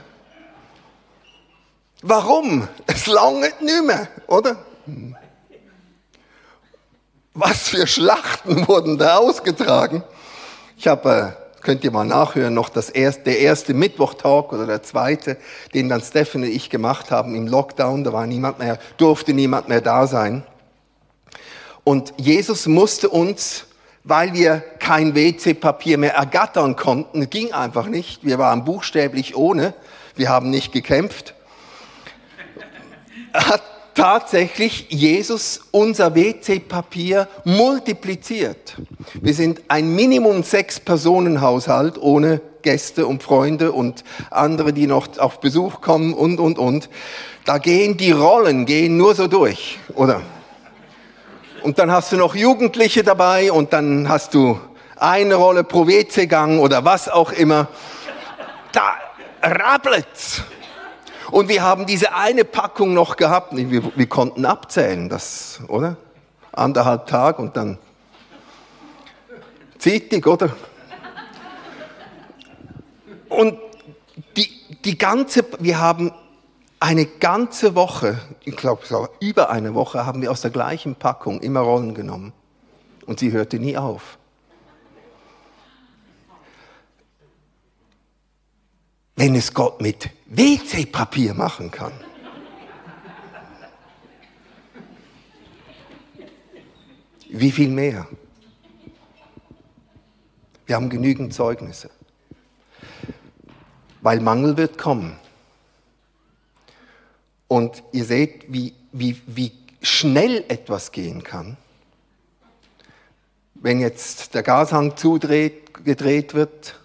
Warum? 2.07 2.69
Es 2.87 3.07
langt 3.07 3.63
nicht 3.63 3.83
mehr, 3.83 4.09
oder? 4.27 4.57
Was 7.33 7.71
für 7.71 7.87
Schlachten 7.87 8.69
wurden 8.69 8.99
da 8.99 9.17
ausgetragen? 9.17 10.05
Ich 10.77 10.87
habe, 10.87 11.35
äh, 11.35 11.63
könnt 11.63 11.83
ihr 11.83 11.91
mal 11.91 12.05
nachhören, 12.05 12.53
noch 12.53 12.69
das 12.69 12.91
erste, 12.91 13.23
der 13.23 13.39
erste 13.39 13.73
Mittwochtag 13.73 14.53
oder 14.53 14.67
der 14.67 14.83
zweite, 14.83 15.39
den 15.73 15.89
dann 15.89 16.03
Stefan 16.03 16.43
und 16.43 16.49
ich 16.49 16.69
gemacht 16.69 17.11
haben 17.11 17.35
im 17.35 17.47
Lockdown. 17.47 18.05
Da 18.05 18.13
war 18.13 18.27
niemand 18.27 18.59
mehr, 18.59 18.79
durfte 18.99 19.33
niemand 19.33 19.71
mehr 19.71 19.81
da 19.81 20.07
sein. 20.07 20.43
Und 21.85 22.13
Jesus 22.19 22.67
musste 22.67 23.09
uns, 23.09 23.65
weil 24.03 24.35
wir 24.35 24.63
kein 24.79 25.15
WC-Papier 25.15 25.97
mehr 25.97 26.17
ergattern 26.17 26.77
konnten, 26.77 27.31
ging 27.31 27.55
einfach 27.55 27.87
nicht. 27.87 28.27
Wir 28.27 28.39
waren 28.39 28.67
buchstäblich 28.67 29.37
ohne. 29.37 29.73
Wir 30.17 30.29
haben 30.29 30.51
nicht 30.51 30.71
gekämpft 30.71 31.35
hat 33.35 33.63
tatsächlich 33.95 34.87
Jesus 34.91 35.61
unser 35.71 36.15
WC-Papier 36.15 37.29
multipliziert. 37.45 38.77
Wir 39.21 39.35
sind 39.35 39.63
ein 39.69 39.95
Minimum 39.95 40.43
sechs 40.43 40.81
Personen 40.81 41.41
Haushalt 41.41 41.99
ohne 41.99 42.41
Gäste 42.63 43.07
und 43.07 43.23
Freunde 43.23 43.73
und 43.73 44.05
andere, 44.31 44.73
die 44.73 44.87
noch 44.87 45.19
auf 45.19 45.41
Besuch 45.41 45.81
kommen 45.81 46.15
und, 46.15 46.41
und, 46.41 46.59
und. 46.59 46.89
Da 47.45 47.59
gehen 47.59 47.97
die 47.97 48.11
Rollen, 48.11 48.65
gehen 48.67 48.97
nur 48.97 49.15
so 49.15 49.27
durch, 49.27 49.79
oder? 49.95 50.23
Und 51.63 51.79
dann 51.79 51.93
hast 51.93 52.13
du 52.13 52.17
noch 52.17 52.35
Jugendliche 52.35 53.03
dabei 53.03 53.53
und 53.53 53.73
dann 53.73 54.09
hast 54.09 54.35
du 54.35 54.59
eine 54.97 55.35
Rolle 55.35 55.65
pro 55.65 55.87
WC-Gang 55.87 56.59
oder 56.59 56.85
was 56.85 57.09
auch 57.09 57.33
immer. 57.33 57.69
Da 58.73 58.95
rabbelt's. 59.43 60.43
Und 61.31 61.49
wir 61.49 61.63
haben 61.63 61.87
diese 61.87 62.15
eine 62.15 62.45
Packung 62.45 62.95
noch 62.95 63.17
gehabt. 63.17 63.57
Wir, 63.57 63.97
wir 63.97 64.09
konnten 64.09 64.45
abzählen, 64.45 65.09
das, 65.09 65.61
oder? 65.69 65.97
Anderthalb 66.53 67.07
Tage 67.07 67.43
und 67.43 67.57
dann 67.57 67.79
dich, 69.85 70.27
oder? 70.27 70.55
Und 73.29 73.59
die, 74.37 74.49
die 74.85 74.97
ganze, 74.97 75.45
wir 75.59 75.81
haben 75.81 76.13
eine 76.79 77.07
ganze 77.07 77.75
Woche, 77.75 78.21
ich 78.45 78.57
glaube 78.57 78.83
über 79.21 79.51
eine 79.51 79.75
Woche, 79.75 80.07
haben 80.07 80.23
wir 80.23 80.31
aus 80.31 80.43
der 80.43 80.51
gleichen 80.51 80.95
Packung 80.95 81.41
immer 81.41 81.61
Rollen 81.61 81.95
genommen. 81.95 82.33
Und 83.07 83.19
sie 83.19 83.33
hörte 83.33 83.59
nie 83.59 83.77
auf. 83.77 84.19
Wenn 89.17 89.35
es 89.35 89.55
Gott 89.55 89.81
mit 89.81 90.11
WC-Papier 90.27 91.35
machen 91.35 91.71
kann. 91.71 91.93
Wie 97.29 97.51
viel 97.51 97.69
mehr? 97.69 98.07
Wir 100.67 100.77
haben 100.77 100.89
genügend 100.89 101.35
Zeugnisse. 101.35 101.91
Weil 104.03 104.21
Mangel 104.21 104.57
wird 104.57 104.79
kommen. 104.79 105.17
Und 107.49 107.83
ihr 107.93 108.05
seht, 108.05 108.53
wie, 108.53 108.75
wie, 108.93 109.21
wie 109.27 109.53
schnell 109.83 110.45
etwas 110.49 110.93
gehen 110.93 111.23
kann. 111.23 111.57
Wenn 113.55 113.81
jetzt 113.81 114.35
der 114.35 114.43
Gashang 114.43 114.97
zudreht, 114.97 115.85
gedreht 115.85 116.35
wird 116.35 116.77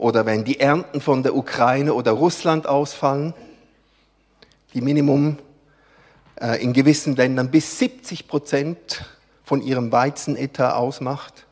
oder 0.00 0.24
wenn 0.24 0.44
die 0.44 0.58
Ernten 0.58 1.02
von 1.02 1.22
der 1.22 1.36
Ukraine 1.36 1.92
oder 1.92 2.12
Russland 2.12 2.66
ausfallen, 2.66 3.34
die 4.72 4.80
Minimum 4.80 5.36
äh, 6.40 6.62
in 6.62 6.72
gewissen 6.72 7.16
Ländern 7.16 7.50
bis 7.50 7.78
70 7.78 8.26
Prozent 8.26 9.04
von 9.44 9.60
ihrem 9.60 9.92
Weizenetat 9.92 10.74
ausmacht. 10.74 11.46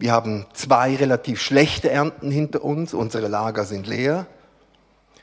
Wir 0.00 0.10
haben 0.10 0.46
zwei 0.52 0.96
relativ 0.96 1.40
schlechte 1.40 1.90
Ernten 1.90 2.32
hinter 2.32 2.64
uns, 2.64 2.92
unsere 2.92 3.28
Lager 3.28 3.64
sind 3.64 3.86
leer. 3.86 4.26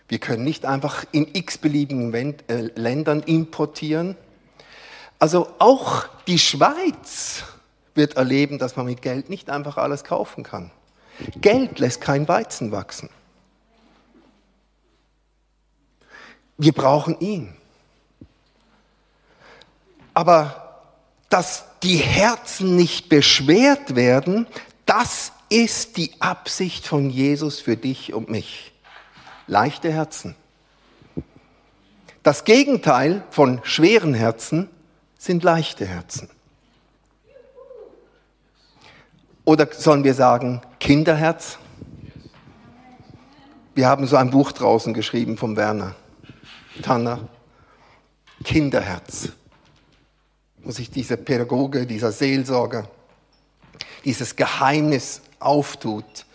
Wir 0.07 0.19
können 0.19 0.45
nicht 0.45 0.65
einfach 0.65 1.03
in 1.11 1.27
x-beliebigen 1.33 2.13
äh, 2.47 2.69
Ländern 2.75 3.23
importieren. 3.23 4.15
Also 5.19 5.49
auch 5.59 6.05
die 6.27 6.39
Schweiz 6.39 7.43
wird 7.93 8.15
erleben, 8.15 8.57
dass 8.57 8.77
man 8.77 8.85
mit 8.85 9.01
Geld 9.01 9.29
nicht 9.29 9.49
einfach 9.49 9.75
alles 9.75 10.05
kaufen 10.05 10.43
kann. 10.45 10.71
Geld 11.39 11.79
lässt 11.79 12.01
kein 12.01 12.27
Weizen 12.27 12.71
wachsen. 12.71 13.09
Wir 16.57 16.73
brauchen 16.73 17.19
ihn. 17.19 17.55
Aber 20.13 20.79
dass 21.29 21.65
die 21.81 21.97
Herzen 21.97 22.75
nicht 22.75 23.09
beschwert 23.09 23.95
werden, 23.95 24.45
das 24.85 25.31
ist 25.49 25.97
die 25.97 26.11
Absicht 26.19 26.85
von 26.85 27.09
Jesus 27.09 27.59
für 27.59 27.77
dich 27.77 28.13
und 28.13 28.29
mich 28.29 28.71
leichte 29.47 29.91
Herzen. 29.91 30.35
Das 32.23 32.43
Gegenteil 32.43 33.23
von 33.31 33.61
schweren 33.63 34.13
Herzen 34.13 34.69
sind 35.17 35.43
leichte 35.43 35.85
Herzen. 35.85 36.29
Oder 39.43 39.67
sollen 39.71 40.03
wir 40.03 40.13
sagen 40.13 40.61
Kinderherz? 40.81 41.59
Wir 43.75 43.87
haben 43.87 44.07
so 44.07 44.15
ein 44.15 44.31
Buch 44.31 44.51
draußen 44.51 44.95
geschrieben 44.95 45.37
vom 45.37 45.55
Werner 45.55 45.95
Tanner. 46.81 47.29
Kinderherz. 48.43 49.29
Wo 50.57 50.71
sich 50.71 50.89
dieser 50.89 51.17
Pädagoge, 51.17 51.85
dieser 51.85 52.11
Seelsorger, 52.11 52.89
dieses 54.05 54.35
Geheimnis 54.35 55.21
auftut, 55.39 56.25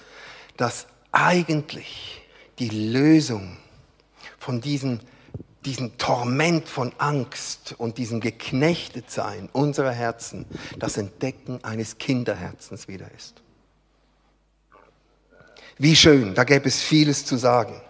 dass 0.56 0.87
eigentlich 1.11 2.22
die 2.61 2.68
Lösung 2.68 3.56
von 4.38 4.61
diesem, 4.61 5.00
diesem 5.64 5.98
Torment 5.98 6.68
von 6.68 6.92
Angst 6.98 7.74
und 7.78 7.98
diesem 7.98 8.20
Geknechtetsein 8.20 9.48
unserer 9.52 9.92
Herzen 9.92 10.46
das 10.78 10.96
Entdecken 10.98 11.64
eines 11.64 11.98
Kinderherzens 11.98 12.87
wieder 12.87 13.11
ist. 13.16 13.42
Wie 15.78 15.96
schön, 15.96 16.34
da 16.34 16.44
gäbe 16.44 16.68
es 16.68 16.80
vieles 16.82 17.24
zu 17.24 17.36
sagen. 17.36 17.80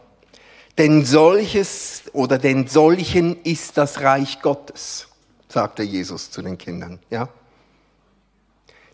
Denn 0.79 1.05
solches 1.05 2.03
oder 2.12 2.38
denn 2.38 2.66
solchen 2.66 3.42
ist 3.42 3.79
das 3.79 4.01
Reich 4.01 4.42
Gottes, 4.42 5.09
sagte 5.49 5.83
Jesus 5.83 6.31
zu 6.31 6.42
den 6.42 6.59
Kindern, 6.59 6.99
ja? 7.11 7.29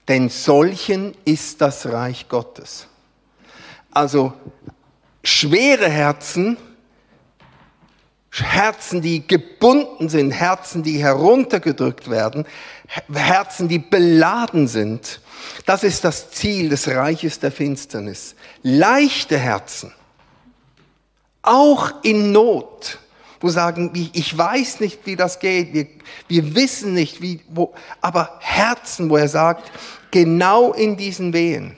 Denn 0.09 0.29
solchen 0.29 1.15
ist 1.25 1.61
das 1.61 1.87
Reich 1.87 2.29
Gottes. 2.29 2.87
Also 3.91 4.33
schwere 5.23 5.89
Herzen, 5.89 6.57
Herzen, 8.41 9.03
die 9.03 9.27
gebunden 9.27 10.09
sind, 10.09 10.31
Herzen, 10.31 10.83
die 10.83 11.03
heruntergedrückt 11.03 12.09
werden, 12.09 12.47
Herzen, 13.13 13.69
die 13.69 13.79
beladen 13.79 14.69
sind. 14.69 15.21
Das 15.67 15.85
ist 15.85 16.05
das 16.05 16.31
Ziel 16.31 16.71
des 16.71 16.89
Reiches 16.89 17.41
der 17.41 17.53
Finsternis. 17.53 18.35
Leichte 18.63 19.37
Herzen, 19.37 19.93
auch 21.43 21.93
in 22.03 22.33
Not, 22.33 22.99
wo 23.41 23.49
sagen, 23.51 23.91
ich 24.15 24.39
weiß 24.39 24.81
nicht, 24.81 25.01
wie 25.05 25.17
das 25.17 25.39
geht, 25.39 25.75
wir, 25.75 25.87
wir 26.29 26.55
wissen 26.55 26.95
nicht, 26.95 27.21
wie, 27.21 27.41
wo, 27.49 27.75
aber 28.01 28.39
Herzen, 28.41 29.11
wo 29.11 29.17
er 29.17 29.29
sagt, 29.29 29.71
genau 30.11 30.73
in 30.73 30.97
diesen 30.97 31.35
Wehen, 31.35 31.77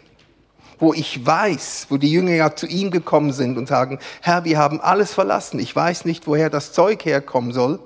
wo 0.78 0.92
ich 0.92 1.24
weiß, 1.24 1.86
wo 1.90 1.96
die 1.96 2.10
Jünger 2.10 2.34
ja 2.34 2.54
zu 2.54 2.66
ihm 2.66 2.90
gekommen 2.90 3.32
sind 3.32 3.58
und 3.58 3.68
sagen, 3.68 3.98
Herr, 4.20 4.44
wir 4.44 4.58
haben 4.58 4.80
alles 4.80 5.12
verlassen, 5.12 5.58
ich 5.58 5.74
weiß 5.74 6.04
nicht, 6.04 6.26
woher 6.26 6.50
das 6.50 6.72
Zeug 6.72 7.04
herkommen 7.04 7.52
soll. 7.52 7.80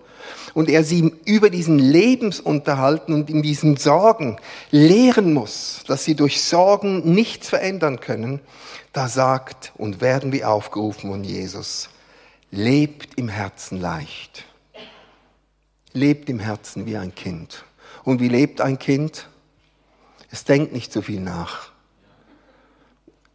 Und 0.55 0.68
er 0.68 0.85
sie 0.85 1.14
über 1.24 1.51
diesen 1.51 1.79
Lebensunterhalten 1.79 3.14
und 3.14 3.31
in 3.31 3.42
diesen 3.42 3.77
Sorgen 3.77 4.37
lehren 4.70 5.33
muss, 5.33 5.85
dass 5.87 6.05
sie 6.05 6.14
durch 6.14 6.42
Sorgen 6.42 7.12
nichts 7.14 7.48
verändern 7.48 8.01
können, 8.01 8.40
da 8.92 9.09
sagt 9.09 9.72
und 9.77 10.01
werden 10.01 10.33
wir 10.33 10.51
aufgerufen 10.51 11.11
von 11.11 11.24
Jesus, 11.24 11.88
lebt 12.51 13.18
im 13.18 13.29
Herzen 13.29 13.81
leicht. 13.81 14.44
Lebt 15.92 16.29
im 16.29 16.38
Herzen 16.38 16.87
wie 16.87 16.96
ein 16.96 17.14
Kind. 17.14 17.64
Und 18.05 18.20
wie 18.20 18.29
lebt 18.29 18.61
ein 18.61 18.79
Kind? 18.79 19.29
Es 20.31 20.44
denkt 20.44 20.72
nicht 20.72 20.92
so 20.92 21.03
viel 21.03 21.20
nach. 21.20 21.70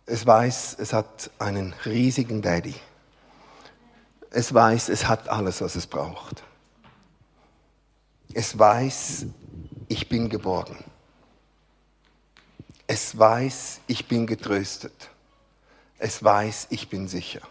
Es 0.05 0.25
weiß, 0.25 0.77
es 0.79 0.91
hat 0.91 1.31
einen 1.39 1.73
riesigen 1.85 2.41
Daddy. 2.41 2.75
Es 4.31 4.53
weiß, 4.53 4.89
es 4.89 5.07
hat 5.07 5.29
alles, 5.29 5.61
was 5.61 5.75
es 5.75 5.87
braucht. 5.87 6.43
Es 8.33 8.57
weiß, 8.57 9.27
ich 9.87 10.09
bin 10.09 10.27
geborgen. 10.27 10.77
Es 12.85 13.17
weiß, 13.17 13.79
ich 13.87 14.07
bin 14.07 14.27
getröstet. 14.27 15.09
Es 15.99 16.21
weiß, 16.21 16.67
ich 16.71 16.89
bin 16.89 17.07
sicher. 17.07 17.41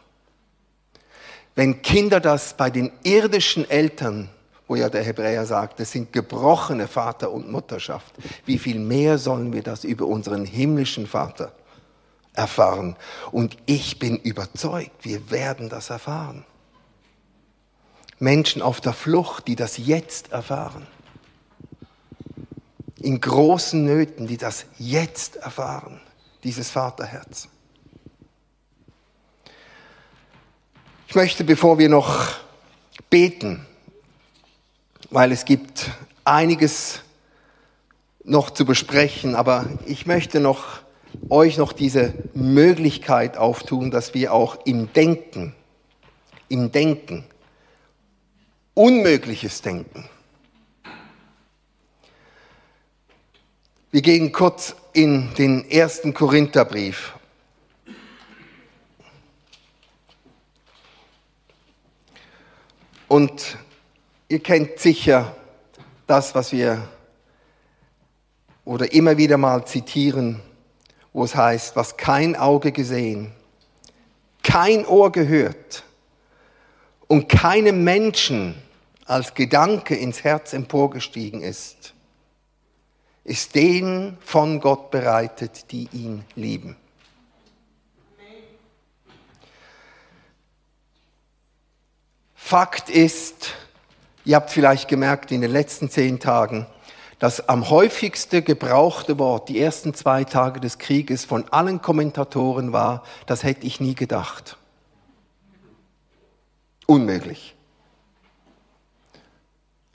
Wenn 1.55 1.81
Kinder 1.81 2.21
das 2.21 2.55
bei 2.55 2.69
den 2.69 2.93
irdischen 3.03 3.69
Eltern, 3.71 4.29
wo 4.69 4.75
ja 4.75 4.91
der 4.91 5.05
Hebräer 5.05 5.47
sagt, 5.47 5.81
es 5.81 5.93
sind 5.93 6.13
gebrochene 6.13 6.89
Vater 6.89 7.31
und 7.31 7.51
Mutterschaft, 7.51 8.15
wie 8.45 8.59
viel 8.59 8.79
mehr 8.79 9.17
sollen 9.17 9.53
wir 9.53 9.63
das 9.63 9.85
über 9.85 10.07
unseren 10.07 10.45
himmlischen 10.45 11.07
Vater 11.07 11.53
erfahren. 12.35 12.97
Und 13.31 13.57
ich 13.67 13.99
bin 13.99 14.17
überzeugt, 14.17 15.05
wir 15.05 15.31
werden 15.31 15.69
das 15.69 15.91
erfahren. 15.91 16.45
Menschen 18.19 18.63
auf 18.63 18.81
der 18.81 18.93
Flucht, 18.93 19.49
die 19.49 19.57
das 19.57 19.79
jetzt 19.79 20.33
erfahren. 20.33 20.87
In 23.01 23.21
großen 23.21 23.85
Nöten, 23.85 24.29
die 24.29 24.37
das 24.37 24.67
jetzt 24.79 25.37
erfahren, 25.37 26.01
dieses 26.45 26.71
Vaterherz. 26.71 27.49
Ich 31.09 31.17
möchte, 31.17 31.45
bevor 31.45 31.79
wir 31.79 31.89
noch 31.89 32.29
beten, 33.11 33.67
weil 35.11 35.33
es 35.33 35.45
gibt 35.45 35.91
einiges 36.25 37.01
noch 38.25 38.51
zu 38.51 38.65
besprechen, 38.65 39.35
aber 39.35 39.67
ich 39.85 40.07
möchte 40.07 40.41
noch 40.41 40.79
euch 41.29 41.59
noch 41.59 41.73
diese 41.73 42.15
Möglichkeit 42.35 43.37
auftun, 43.37 43.91
dass 43.91 44.15
wir 44.15 44.33
auch 44.33 44.67
im 44.67 44.93
Denken, 44.93 45.55
im 46.49 46.73
Denken, 46.73 47.25
Unmögliches 48.75 49.61
denken. 49.61 50.09
Wir 53.91 54.01
gehen 54.01 54.33
kurz 54.33 54.75
in 54.95 55.35
den 55.35 55.71
ersten 55.71 56.15
Korintherbrief. 56.15 57.15
Und 63.09 63.59
ihr 64.29 64.43
kennt 64.43 64.79
sicher 64.79 65.37
das, 66.07 66.35
was 66.35 66.53
wir 66.53 66.89
oder 68.65 68.93
immer 68.95 69.19
wieder 69.19 69.37
mal 69.37 69.67
zitieren, 69.67 70.41
wo 71.13 71.25
es 71.25 71.35
heißt, 71.35 71.77
was 71.77 71.97
kein 71.97 72.37
Auge 72.37 72.73
gesehen, 72.73 73.33
kein 74.43 74.87
Ohr 74.87 75.13
gehört 75.13 75.85
und 77.07 77.29
keinem 77.29 77.85
Menschen 77.85 78.55
als 79.05 79.35
Gedanke 79.35 79.95
ins 79.95 80.25
Herz 80.25 80.53
emporgestiegen 80.53 81.43
ist, 81.43 81.95
ist 83.25 83.55
denen 83.55 84.17
von 84.25 84.61
Gott 84.61 84.91
bereitet, 84.91 85.71
die 85.71 85.89
ihn 85.93 86.25
lieben. 86.35 86.77
Fakt 92.35 92.91
ist, 92.91 93.55
ihr 94.25 94.37
habt 94.37 94.51
vielleicht 94.51 94.89
gemerkt 94.89 95.31
in 95.31 95.41
den 95.41 95.53
letzten 95.53 95.89
zehn 95.89 96.19
Tagen, 96.19 96.67
das 97.23 97.49
am 97.49 97.71
häufigste 97.71 98.43
gebrauchte 98.43 99.17
Wort 99.21 99.49
die 99.49 99.61
ersten 99.61 99.95
zwei 99.95 100.25
Tage 100.25 100.59
des 100.59 100.79
Krieges 100.79 101.25
von 101.25 101.45
allen 101.53 101.81
Kommentatoren 101.81 102.73
war, 102.73 103.05
das 103.27 103.45
hätte 103.45 103.65
ich 103.65 103.79
nie 103.79 103.95
gedacht. 103.95 104.57
Unmöglich. 106.87 107.55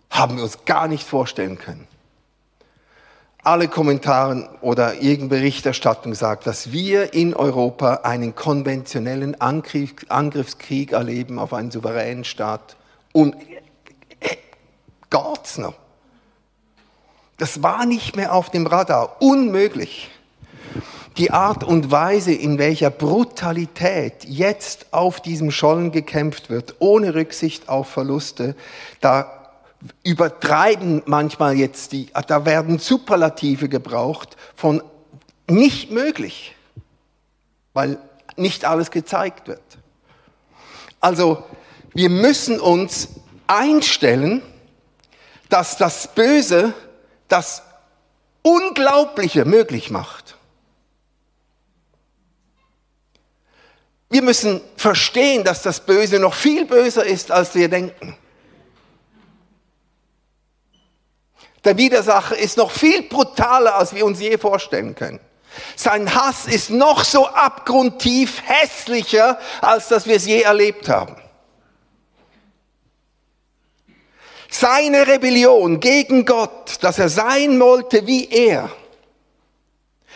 Haben 0.10 0.38
wir 0.38 0.44
uns 0.46 0.64
gar 0.64 0.88
nicht 0.88 1.06
vorstellen 1.06 1.58
können. 1.58 1.90
Alle 3.44 3.68
Kommentare 3.68 4.50
oder 4.62 4.94
irgendeine 4.94 5.42
Berichterstattung 5.42 6.14
sagt, 6.14 6.48
dass 6.48 6.72
wir 6.72 7.14
in 7.14 7.34
Europa 7.34 7.96
einen 8.04 8.36
konventionellen 8.36 9.42
Angriff, 9.42 9.96
Angriffskrieg 10.08 10.94
erleben 10.94 11.40
auf 11.40 11.54
einen 11.54 11.72
souveränen 11.72 12.24
Staat. 12.24 12.78
Und 13.12 13.36
äh, 14.22 14.38
Gott 15.10 15.58
noch. 15.58 15.87
Das 17.38 17.62
war 17.62 17.86
nicht 17.86 18.16
mehr 18.16 18.34
auf 18.34 18.50
dem 18.50 18.66
Radar. 18.66 19.22
Unmöglich. 19.22 20.10
Die 21.18 21.32
Art 21.32 21.64
und 21.64 21.90
Weise, 21.92 22.34
in 22.34 22.58
welcher 22.58 22.90
Brutalität 22.90 24.26
jetzt 24.26 24.88
auf 24.92 25.20
diesem 25.20 25.52
Schollen 25.52 25.92
gekämpft 25.92 26.50
wird, 26.50 26.76
ohne 26.80 27.16
Rücksicht 27.16 27.70
auf 27.70 27.90
Verluste, 27.90 28.56
da 29.02 29.32
übertreiben 30.04 31.04
manchmal 31.06 31.56
jetzt 31.56 31.92
die, 31.92 32.10
da 32.28 32.46
werden 32.46 32.80
Superlative 32.80 33.70
gebraucht 33.70 34.36
von 34.56 34.82
nicht 35.48 35.92
möglich, 35.92 36.56
weil 37.74 37.98
nicht 38.36 38.66
alles 38.66 38.92
gezeigt 38.92 39.48
wird. 39.48 39.62
Also 41.00 41.44
wir 41.94 42.10
müssen 42.10 42.60
uns 42.60 43.10
einstellen, 43.48 44.42
dass 45.50 45.78
das 45.78 46.14
Böse 46.14 46.74
das 47.28 47.64
Unglaubliche 48.42 49.46
möglich 49.46 49.92
macht. 49.92 50.38
Wir 54.10 54.22
müssen 54.22 54.62
verstehen, 54.78 55.44
dass 55.44 55.62
das 55.62 55.82
Böse 55.82 56.20
noch 56.20 56.34
viel 56.34 56.66
böser 56.66 57.06
ist, 57.06 57.30
als 57.30 57.54
wir 57.56 57.68
denken. 57.68 58.16
Der 61.66 61.78
Widersacher 61.78 62.38
ist 62.38 62.56
noch 62.56 62.72
viel 62.72 63.02
brutaler, 63.04 63.76
als 63.76 63.94
wir 63.94 64.06
uns 64.06 64.22
je 64.22 64.38
vorstellen 64.38 64.96
können. 64.96 65.20
Sein 65.76 66.14
Hass 66.16 66.46
ist 66.46 66.70
noch 66.70 67.04
so 67.04 67.28
abgrundtief 67.28 68.42
hässlicher, 68.46 69.40
als 69.62 69.90
dass 69.90 70.06
wir 70.06 70.16
es 70.16 70.26
je 70.26 70.42
erlebt 70.42 70.88
haben. 70.88 71.16
Seine 74.50 75.08
Rebellion 75.08 75.80
gegen 75.80 76.26
Gott, 76.26 76.78
dass 76.82 77.00
er 77.00 77.10
sein 77.10 77.60
wollte 77.60 78.08
wie 78.08 78.30
er, 78.30 78.70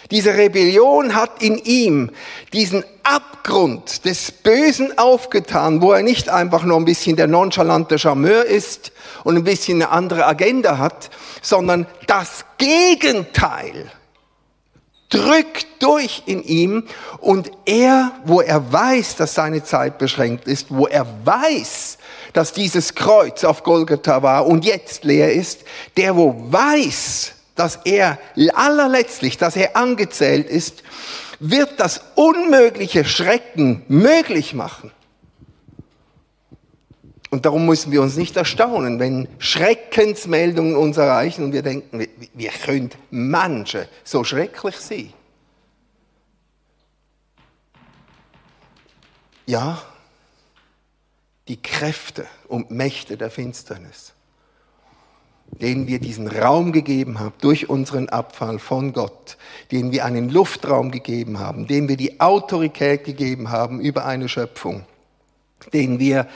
diese 0.09 0.33
Rebellion 0.33 1.15
hat 1.15 1.41
in 1.41 1.57
ihm 1.57 2.09
diesen 2.53 2.83
Abgrund 3.03 4.03
des 4.05 4.31
Bösen 4.31 4.97
aufgetan, 4.97 5.81
wo 5.81 5.91
er 5.93 6.01
nicht 6.01 6.27
einfach 6.29 6.63
nur 6.63 6.77
ein 6.77 6.85
bisschen 6.85 7.15
der 7.15 7.27
nonchalante 7.27 7.99
Charmeur 7.99 8.45
ist 8.45 8.91
und 9.23 9.37
ein 9.37 9.43
bisschen 9.43 9.81
eine 9.81 9.91
andere 9.91 10.25
Agenda 10.25 10.79
hat, 10.79 11.11
sondern 11.41 11.85
das 12.07 12.45
Gegenteil 12.57 13.91
drückt 15.09 15.67
durch 15.79 16.23
in 16.25 16.43
ihm 16.43 16.87
und 17.19 17.51
er, 17.65 18.11
wo 18.25 18.41
er 18.41 18.71
weiß, 18.71 19.17
dass 19.17 19.33
seine 19.33 19.63
Zeit 19.63 19.97
beschränkt 19.97 20.47
ist, 20.47 20.67
wo 20.69 20.87
er 20.87 21.05
weiß, 21.25 21.97
dass 22.33 22.53
dieses 22.53 22.95
Kreuz 22.95 23.43
auf 23.43 23.63
Golgatha 23.63 24.23
war 24.23 24.47
und 24.47 24.65
jetzt 24.65 25.03
leer 25.03 25.33
ist, 25.33 25.61
der 25.97 26.15
wo 26.15 26.35
weiß, 26.51 27.33
dass 27.55 27.79
er 27.85 28.17
allerletztlich, 28.55 29.37
dass 29.37 29.55
er 29.55 29.75
angezählt 29.75 30.49
ist, 30.49 30.83
wird 31.39 31.79
das 31.79 32.01
unmögliche 32.15 33.03
Schrecken 33.03 33.83
möglich 33.87 34.53
machen. 34.53 34.91
Und 37.31 37.45
darum 37.45 37.65
müssen 37.65 37.91
wir 37.91 38.01
uns 38.01 38.17
nicht 38.17 38.35
erstaunen, 38.35 38.99
wenn 38.99 39.27
Schreckensmeldungen 39.39 40.75
uns 40.75 40.97
erreichen 40.97 41.45
und 41.45 41.53
wir 41.53 41.61
denken, 41.61 42.05
wie 42.33 42.47
können 42.47 42.91
manche 43.09 43.87
so 44.03 44.23
schrecklich 44.23 44.75
sein? 44.75 45.13
Ja, 49.45 49.81
die 51.51 51.61
Kräfte 51.61 52.25
und 52.47 52.71
Mächte 52.71 53.17
der 53.17 53.29
Finsternis, 53.29 54.13
denen 55.47 55.85
wir 55.85 55.99
diesen 55.99 56.29
Raum 56.29 56.71
gegeben 56.71 57.19
haben 57.19 57.33
durch 57.41 57.67
unseren 57.67 58.07
Abfall 58.07 58.57
von 58.57 58.93
Gott, 58.93 59.35
denen 59.69 59.91
wir 59.91 60.05
einen 60.05 60.29
Luftraum 60.29 60.91
gegeben 60.91 61.39
haben, 61.39 61.67
denen 61.67 61.89
wir 61.89 61.97
die 61.97 62.21
Autorität 62.21 63.03
gegeben 63.03 63.51
haben 63.51 63.81
über 63.81 64.05
eine 64.05 64.29
Schöpfung, 64.29 64.85
denen 65.73 65.99
wir 65.99 66.29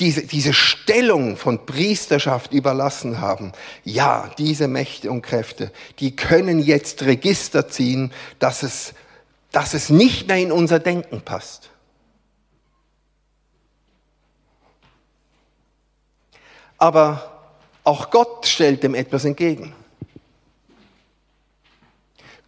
diese, 0.00 0.22
diese 0.22 0.54
Stellung 0.54 1.36
von 1.36 1.66
Priesterschaft 1.66 2.54
überlassen 2.54 3.20
haben, 3.20 3.52
ja, 3.84 4.30
diese 4.38 4.68
Mächte 4.68 5.10
und 5.10 5.20
Kräfte, 5.20 5.70
die 5.98 6.16
können 6.16 6.60
jetzt 6.60 7.02
Register 7.02 7.68
ziehen, 7.68 8.10
dass 8.38 8.62
es, 8.62 8.94
dass 9.52 9.74
es 9.74 9.90
nicht 9.90 10.28
mehr 10.28 10.38
in 10.38 10.50
unser 10.50 10.78
Denken 10.78 11.20
passt. 11.20 11.68
Aber 16.78 17.30
auch 17.84 18.10
Gott 18.10 18.46
stellt 18.46 18.82
dem 18.82 18.94
etwas 18.94 19.24
entgegen. 19.24 19.74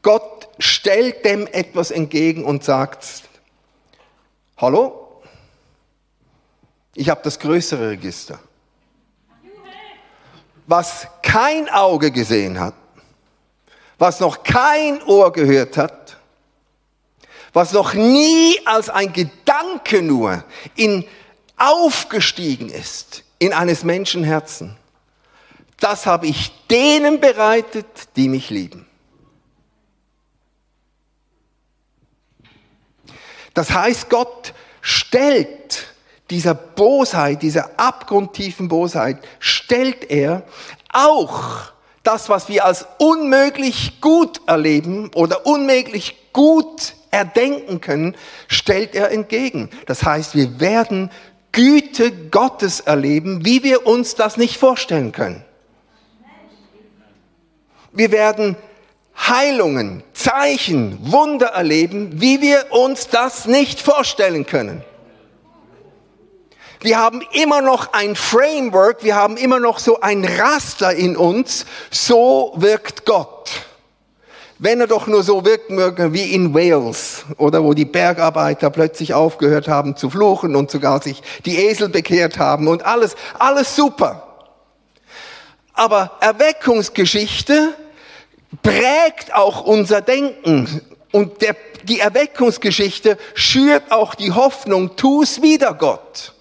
Gott 0.03 0.49
stellt 0.59 1.25
dem 1.25 1.47
etwas 1.49 1.91
entgegen 1.91 2.45
und 2.45 2.65
sagt, 2.65 3.25
hallo, 4.57 5.21
ich 6.95 7.11
habe 7.11 7.21
das 7.23 7.39
größere 7.39 7.91
Register. 7.91 8.39
Was 10.67 11.07
kein 11.23 11.69
Auge 11.69 12.11
gesehen 12.11 12.59
hat, 12.59 12.75
was 13.99 14.21
noch 14.21 14.43
kein 14.43 15.03
Ohr 15.03 15.33
gehört 15.33 15.77
hat, 15.77 16.17
was 17.53 17.73
noch 17.73 17.95
nie 17.95 18.61
als 18.65 18.89
ein 18.89 19.13
Gedanke 19.13 20.03
nur 20.03 20.45
in 20.75 21.05
aufgestiegen 21.57 22.69
ist 22.69 23.25
in 23.39 23.53
eines 23.53 23.85
Menschen 23.85 24.25
Herzen, 24.25 24.77
das 25.81 26.07
habe 26.07 26.27
ich 26.27 26.53
denen 26.69 27.21
bereitet, 27.21 27.87
die 28.17 28.29
mich 28.29 28.51
lieben. 28.51 28.87
Das 33.53 33.71
heißt, 33.71 34.11
Gott 34.11 34.53
stellt 34.81 35.87
dieser 36.31 36.55
Bosheit, 36.55 37.43
dieser 37.43 37.79
abgrundtiefen 37.79 38.69
Bosheit, 38.69 39.19
stellt 39.39 40.11
er 40.11 40.43
auch 40.93 41.73
das, 42.03 42.29
was 42.29 42.49
wir 42.49 42.65
als 42.65 42.87
unmöglich 42.99 44.01
gut 44.01 44.41
erleben 44.47 45.11
oder 45.15 45.47
unmöglich 45.47 46.17
gut 46.33 46.95
erdenken 47.11 47.81
können, 47.81 48.17
stellt 48.47 48.95
er 48.95 49.11
entgegen. 49.11 49.71
Das 49.87 50.05
heißt, 50.05 50.35
wir 50.35 50.61
werden 50.61 51.11
Güte 51.57 52.13
Gottes 52.13 52.81
erleben, 52.81 53.47
wie 53.47 53.63
wir 53.63 53.87
uns 53.87 54.15
das 54.15 54.37
nicht 54.37 54.59
vorstellen 54.59 55.13
können. 55.13 55.43
Wir 57.93 58.13
werden 58.13 58.57
Heilungen, 59.19 60.03
Zeichen, 60.13 60.99
Wunder 61.11 61.47
erleben, 61.47 62.21
wie 62.21 62.43
wir 62.43 62.67
uns 62.73 63.09
das 63.09 63.47
nicht 63.47 63.81
vorstellen 63.81 64.45
können. 64.45 64.85
Wir 66.81 66.99
haben 66.99 67.23
immer 67.33 67.63
noch 67.63 67.95
ein 67.95 68.17
Framework, 68.17 69.03
wir 69.03 69.17
haben 69.17 69.39
immer 69.39 69.59
noch 69.59 69.79
so 69.79 70.03
ein 70.03 70.27
Raster 70.27 70.93
in 70.93 71.17
uns. 71.17 71.65
So 71.91 72.53
wirkt 72.57 73.07
Gott. 73.07 73.51
Wenn 74.59 74.81
er 74.81 74.87
doch 74.87 75.07
nur 75.07 75.23
so 75.23 75.45
wirken 75.45 75.75
möge 75.75 76.15
wie 76.15 76.33
in 76.33 76.55
Wales 76.55 77.27
oder 77.37 77.63
wo 77.63 77.75
die 77.75 77.85
Bergarbeiter 77.85 78.71
plötzlich 78.71 79.13
aufgehört 79.13 79.69
haben 79.69 79.97
zu 79.97 80.09
fluchen 80.09 80.57
und 80.57 80.71
sogar 80.71 81.03
sich 81.03 81.23
die 81.45 81.59
Esel 81.59 81.91
bekehrt 81.91 82.39
haben 82.39 82.67
und 82.67 82.85
alles, 82.87 83.17
alles 83.39 83.77
super. 83.77 84.23
Aber 85.75 86.13
Erweckungsgeschichte 86.21 87.75
prägt 88.63 89.35
auch 89.35 89.61
unser 89.63 90.01
Denken 90.01 90.81
und 91.13 91.43
der, 91.43 91.55
die 91.83 92.01
Erweckungsgeschichte 92.01 93.19
schürt 93.35 93.93
auch 93.93 94.15
die 94.15 94.33
Hoffnung, 94.33 94.97
tu 94.97 95.23
es 95.23 95.43
wieder 95.43 95.75
Gott. 95.75 96.33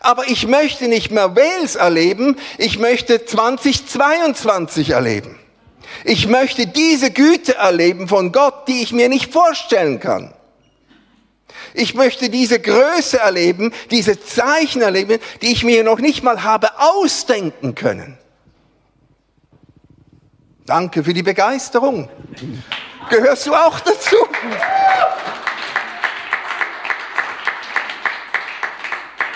Aber 0.00 0.26
ich 0.26 0.46
möchte 0.46 0.88
nicht 0.88 1.10
mehr 1.10 1.36
Wales 1.36 1.76
erleben, 1.76 2.38
ich 2.56 2.78
möchte 2.78 3.26
2022 3.26 4.90
erleben. 4.90 5.38
Ich 6.04 6.26
möchte 6.26 6.66
diese 6.66 7.10
Güte 7.10 7.56
erleben 7.56 8.08
von 8.08 8.32
Gott, 8.32 8.68
die 8.68 8.82
ich 8.82 8.92
mir 8.92 9.08
nicht 9.08 9.32
vorstellen 9.32 10.00
kann. 10.00 10.34
Ich 11.74 11.94
möchte 11.94 12.28
diese 12.28 12.60
Größe 12.60 13.18
erleben, 13.18 13.72
diese 13.90 14.20
Zeichen 14.20 14.82
erleben, 14.82 15.18
die 15.40 15.52
ich 15.52 15.64
mir 15.64 15.84
noch 15.84 15.98
nicht 15.98 16.22
mal 16.22 16.42
habe 16.42 16.78
ausdenken 16.78 17.74
können. 17.74 18.18
Danke 20.66 21.02
für 21.02 21.14
die 21.14 21.22
Begeisterung. 21.22 22.08
Gehörst 23.10 23.46
du 23.46 23.54
auch 23.54 23.80
dazu? 23.80 24.16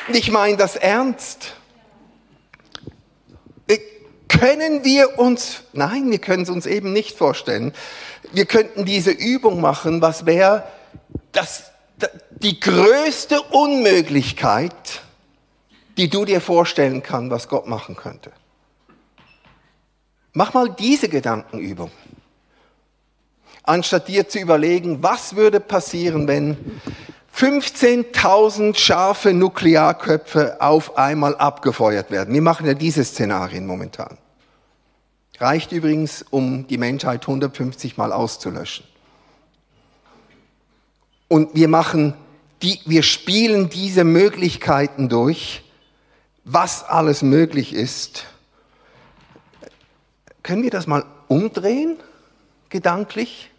Ich 0.08 0.30
meine 0.30 0.56
das 0.56 0.76
ernst. 0.76 1.55
Können 4.46 4.84
wir 4.84 5.18
uns, 5.18 5.64
nein, 5.72 6.08
wir 6.08 6.20
können 6.20 6.44
es 6.44 6.50
uns 6.50 6.66
eben 6.66 6.92
nicht 6.92 7.18
vorstellen. 7.18 7.72
Wir 8.30 8.44
könnten 8.44 8.84
diese 8.84 9.10
Übung 9.10 9.60
machen, 9.60 10.00
was 10.02 10.24
wäre 10.24 10.62
das, 11.32 11.72
die 12.30 12.60
größte 12.60 13.42
Unmöglichkeit, 13.42 15.02
die 15.96 16.08
du 16.08 16.24
dir 16.24 16.40
vorstellen 16.40 17.02
kannst, 17.02 17.32
was 17.32 17.48
Gott 17.48 17.66
machen 17.66 17.96
könnte. 17.96 18.30
Mach 20.32 20.54
mal 20.54 20.68
diese 20.68 21.08
Gedankenübung. 21.08 21.90
Anstatt 23.64 24.06
dir 24.06 24.28
zu 24.28 24.38
überlegen, 24.38 25.02
was 25.02 25.34
würde 25.34 25.58
passieren, 25.58 26.28
wenn 26.28 26.56
15.000 27.36 28.76
scharfe 28.76 29.32
Nuklearköpfe 29.34 30.60
auf 30.60 30.96
einmal 30.96 31.34
abgefeuert 31.34 32.12
werden. 32.12 32.32
Wir 32.32 32.42
machen 32.42 32.64
ja 32.64 32.74
diese 32.74 33.02
Szenarien 33.02 33.66
momentan. 33.66 34.18
Reicht 35.38 35.72
übrigens, 35.72 36.24
um 36.30 36.66
die 36.66 36.78
Menschheit 36.78 37.22
150 37.22 37.96
Mal 37.96 38.12
auszulöschen. 38.12 38.86
Und 41.28 41.54
wir 41.54 41.68
machen 41.68 42.14
die, 42.62 42.80
wir 42.86 43.02
spielen 43.02 43.68
diese 43.68 44.04
Möglichkeiten 44.04 45.08
durch, 45.08 45.62
was 46.44 46.84
alles 46.84 47.22
möglich 47.22 47.74
ist. 47.74 48.26
Können 50.42 50.62
wir 50.62 50.70
das 50.70 50.86
mal 50.86 51.04
umdrehen, 51.28 51.96
gedanklich? 52.68 53.50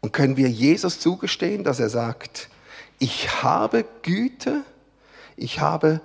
Und 0.00 0.12
können 0.12 0.36
wir 0.36 0.48
Jesus 0.48 1.00
zugestehen, 1.00 1.64
dass 1.64 1.80
er 1.80 1.90
sagt, 1.90 2.48
ich 2.98 3.42
habe 3.42 3.84
Güte, 4.02 4.62
ich 5.36 5.60
habe 5.60 6.00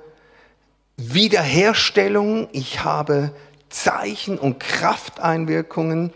Wiederherstellung, 0.98 2.50
ich 2.52 2.84
habe 2.84 3.32
Zeichen 3.70 4.38
und 4.38 4.60
Krafteinwirkungen 4.60 6.14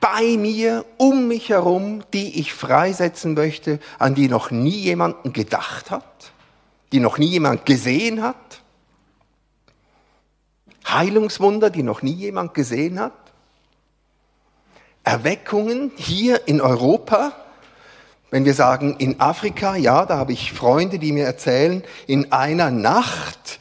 bei 0.00 0.36
mir, 0.36 0.84
um 0.96 1.28
mich 1.28 1.48
herum, 1.48 2.04
die 2.12 2.38
ich 2.38 2.52
freisetzen 2.54 3.34
möchte, 3.34 3.80
an 3.98 4.14
die 4.14 4.28
noch 4.28 4.50
nie 4.50 4.70
jemanden 4.70 5.32
gedacht 5.32 5.90
hat, 5.90 6.32
die 6.92 7.00
noch 7.00 7.18
nie 7.18 7.26
jemand 7.26 7.66
gesehen 7.66 8.22
hat. 8.22 8.62
Heilungswunder, 10.86 11.70
die 11.70 11.82
noch 11.82 12.02
nie 12.02 12.12
jemand 12.12 12.54
gesehen 12.54 12.98
hat. 13.00 13.12
Erweckungen 15.04 15.92
hier 15.96 16.46
in 16.48 16.60
Europa. 16.60 17.32
Wenn 18.30 18.44
wir 18.44 18.54
sagen 18.54 18.96
in 18.98 19.20
Afrika, 19.20 19.74
ja, 19.76 20.04
da 20.06 20.18
habe 20.18 20.32
ich 20.32 20.52
Freunde, 20.52 20.98
die 20.98 21.12
mir 21.12 21.24
erzählen, 21.24 21.82
in 22.06 22.30
einer 22.30 22.70
Nacht 22.70 23.58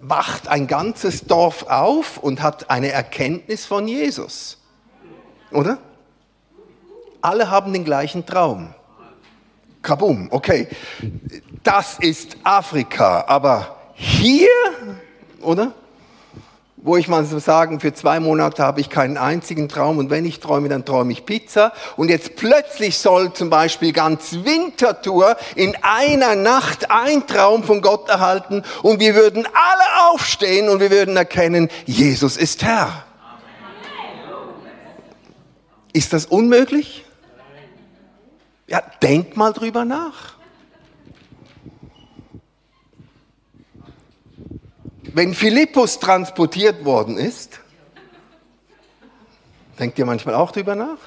wacht 0.00 0.48
ein 0.48 0.66
ganzes 0.66 1.26
Dorf 1.26 1.64
auf 1.64 2.16
und 2.16 2.42
hat 2.42 2.70
eine 2.70 2.90
Erkenntnis 2.90 3.66
von 3.66 3.86
Jesus. 3.86 4.58
Oder? 5.52 5.78
Alle 7.20 7.50
haben 7.50 7.72
den 7.72 7.84
gleichen 7.84 8.24
Traum. 8.24 8.74
Kabum, 9.82 10.28
okay. 10.30 10.68
Das 11.62 11.98
ist 11.98 12.38
Afrika, 12.44 13.24
aber 13.26 13.76
hier, 13.94 14.48
oder? 15.42 15.74
Wo 16.82 16.96
ich 16.96 17.08
mal 17.08 17.24
so 17.24 17.38
sagen, 17.38 17.80
für 17.80 17.92
zwei 17.92 18.20
Monate 18.20 18.62
habe 18.62 18.80
ich 18.80 18.88
keinen 18.88 19.18
einzigen 19.18 19.68
Traum 19.68 19.98
und 19.98 20.10
wenn 20.10 20.24
ich 20.24 20.40
träume, 20.40 20.68
dann 20.68 20.84
träume 20.84 21.12
ich 21.12 21.26
Pizza. 21.26 21.72
Und 21.96 22.08
jetzt 22.08 22.36
plötzlich 22.36 22.98
soll 22.98 23.32
zum 23.32 23.50
Beispiel 23.50 23.92
ganz 23.92 24.38
Wintertour 24.44 25.36
in 25.56 25.76
einer 25.82 26.36
Nacht 26.36 26.90
ein 26.90 27.26
Traum 27.26 27.64
von 27.64 27.82
Gott 27.82 28.08
erhalten 28.08 28.62
und 28.82 29.00
wir 29.00 29.14
würden 29.14 29.46
alle 29.46 30.10
aufstehen 30.10 30.68
und 30.68 30.80
wir 30.80 30.90
würden 30.90 31.16
erkennen, 31.16 31.68
Jesus 31.84 32.36
ist 32.36 32.62
Herr. 32.62 33.04
Ist 35.92 36.12
das 36.12 36.26
unmöglich? 36.26 37.04
Ja, 38.68 38.82
denk 39.02 39.36
mal 39.36 39.52
drüber 39.52 39.84
nach. 39.84 40.39
Wenn 45.12 45.34
Philippus 45.34 45.98
transportiert 45.98 46.84
worden 46.84 47.16
ist, 47.16 47.60
denkt 49.78 49.98
ihr 49.98 50.06
manchmal 50.06 50.36
auch 50.36 50.52
drüber 50.52 50.76
nach? 50.76 50.98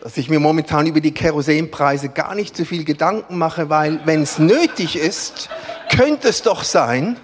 Dass 0.00 0.16
ich 0.16 0.30
mir 0.30 0.40
momentan 0.40 0.86
über 0.86 1.00
die 1.00 1.12
Kerosinpreise 1.12 2.08
gar 2.08 2.34
nicht 2.34 2.56
so 2.56 2.64
viel 2.64 2.84
Gedanken 2.84 3.36
mache, 3.36 3.68
weil 3.68 4.00
wenn 4.06 4.22
es 4.22 4.38
nötig 4.38 4.96
ist, 4.96 5.50
könnte 5.94 6.28
es 6.28 6.42
doch 6.42 6.64
sein, 6.64 7.18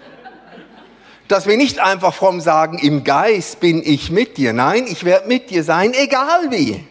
dass 1.28 1.46
wir 1.46 1.56
nicht 1.56 1.78
einfach 1.78 2.12
vom 2.12 2.40
sagen, 2.40 2.78
im 2.78 3.04
Geist 3.04 3.60
bin 3.60 3.82
ich 3.82 4.10
mit 4.10 4.36
dir. 4.36 4.52
Nein, 4.52 4.86
ich 4.86 5.04
werde 5.04 5.28
mit 5.28 5.50
dir 5.50 5.64
sein, 5.64 5.92
egal 5.94 6.50
wie. 6.50 6.86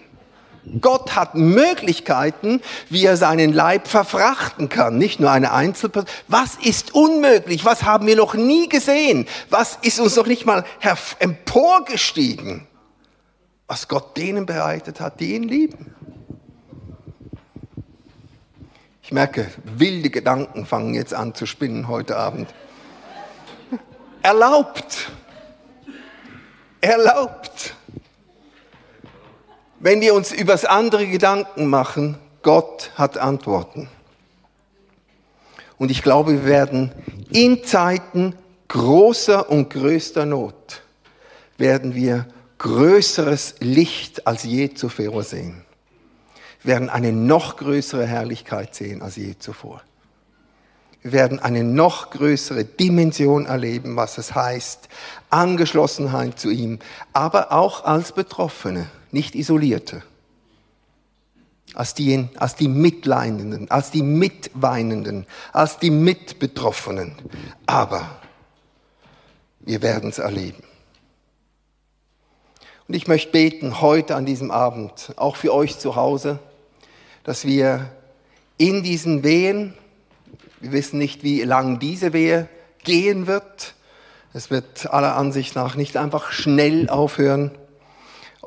Gott 0.82 1.16
hat 1.16 1.36
Möglichkeiten, 1.36 2.62
wie 2.90 3.06
er 3.06 3.18
seinen 3.18 3.54
Leib 3.54 3.88
verfrachten 3.88 4.70
kann, 4.70 4.98
nicht 4.98 5.20
nur 5.20 5.32
eine 5.32 5.54
Einzelperson. 5.54 6.10
Was 6.28 6.56
ist 6.56 6.94
unmöglich? 6.94 7.66
Was 7.66 7.84
haben 7.84 8.08
wir 8.08 8.16
noch 8.16 8.34
nie 8.34 8.68
gesehen? 8.68 9.28
Was 9.50 9.78
ist 9.82 10.00
uns 10.00 10.16
noch 10.16 10.28
nicht 10.28 10.46
mal 10.46 10.66
emporgestiegen? 11.20 12.68
Was 13.68 13.88
Gott 13.88 14.16
denen 14.18 14.46
bereitet 14.46 15.00
hat, 15.00 15.20
die 15.20 15.36
ihn 15.36 15.44
lieben. 15.44 15.94
Ich 19.04 19.12
merke, 19.14 19.50
wilde 19.64 20.10
Gedanken 20.10 20.66
fangen 20.66 20.94
jetzt 20.94 21.14
an 21.14 21.34
zu 21.34 21.46
spinnen 21.46 21.88
heute 21.88 22.18
Abend. 22.18 22.54
Erlaubt. 24.22 25.12
Erlaubt. 26.82 27.74
Wenn 29.80 30.02
wir 30.02 30.16
uns 30.16 30.32
übers 30.32 30.66
andere 30.66 31.06
Gedanken 31.06 31.68
machen, 31.68 32.18
Gott 32.42 32.92
hat 32.96 33.20
Antworten. 33.20 33.88
Und 35.78 35.92
ich 35.92 36.02
glaube, 36.02 36.32
wir 36.32 36.46
werden 36.46 36.92
in 37.30 37.64
Zeiten 37.64 38.34
großer 38.70 39.52
und 39.52 39.70
größter 39.70 40.26
Not, 40.26 40.82
werden 41.60 41.94
wir 41.94 42.26
größeres 42.58 43.56
Licht 43.60 44.26
als 44.26 44.44
je 44.44 44.74
zuvor 44.74 45.24
sehen. 45.24 45.64
Wir 46.64 46.74
werden 46.74 46.90
eine 46.90 47.12
noch 47.12 47.58
größere 47.58 48.08
Herrlichkeit 48.08 48.74
sehen 48.74 49.04
als 49.04 49.16
je 49.16 49.38
zuvor. 49.38 49.84
Wir 51.04 51.12
werden 51.12 51.38
eine 51.38 51.64
noch 51.64 52.10
größere 52.10 52.66
Dimension 52.66 53.46
erleben, 53.46 53.96
was 53.96 54.18
es 54.18 54.34
heißt, 54.34 54.90
Angeschlossenheit 55.30 56.40
zu 56.40 56.50
ihm, 56.50 56.80
aber 57.14 57.52
auch 57.52 57.86
als 57.86 58.12
Betroffene 58.12 58.88
nicht 59.12 59.36
Isolierte, 59.36 60.04
als 61.74 61.94
die, 61.94 62.28
als 62.38 62.56
die 62.56 62.68
Mitleidenden, 62.68 63.70
als 63.70 63.92
die 63.92 64.04
Mitweinenden, 64.04 65.26
als 65.54 65.80
die 65.80 65.92
Mitbetroffenen. 65.92 67.14
Aber 67.66 68.20
wir 69.60 69.82
werden 69.82 70.10
es 70.10 70.18
erleben. 70.18 70.64
Und 72.88 72.94
ich 72.94 73.08
möchte 73.08 73.32
beten 73.32 73.82
heute 73.82 74.16
an 74.16 74.26
diesem 74.26 74.50
Abend, 74.50 75.14
auch 75.18 75.36
für 75.36 75.54
euch 75.54 75.78
zu 75.78 75.96
Hause, 75.96 76.40
dass 77.24 77.44
wir 77.44 77.92
in 78.58 78.82
diesen 78.82 79.24
Wehen, 79.24 79.74
wir 80.62 80.72
wissen 80.72 80.98
nicht, 80.98 81.22
wie 81.24 81.42
lang 81.44 81.80
diese 81.80 82.14
Wehe 82.14 82.48
gehen 82.84 83.28
wird, 83.28 83.76
es 84.34 84.50
wird 84.50 84.92
aller 84.92 85.16
Ansicht 85.16 85.56
nach 85.56 85.76
nicht 85.76 85.98
einfach 85.98 86.32
schnell 86.32 86.90
aufhören, 86.90 87.52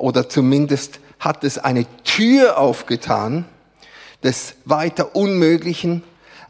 oder 0.01 0.29
zumindest 0.29 1.01
hat 1.19 1.45
es 1.45 1.59
eine 1.59 1.87
Tür 2.05 2.59
aufgetan 2.59 3.45
des 4.23 4.55
weiter 4.65 5.15
Unmöglichen, 5.15 6.03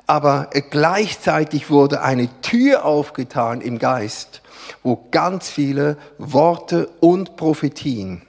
aber 0.07 0.51
gleichzeitig 0.71 1.71
wurde 1.71 2.03
eine 2.03 2.29
Tür 2.41 2.85
aufgetan 2.85 3.61
im 3.61 3.79
Geist, 3.79 4.43
wo 4.83 5.07
ganz 5.11 5.49
viele 5.49 5.97
Worte 6.19 6.89
und 7.01 7.37
Prophetien, 7.37 8.23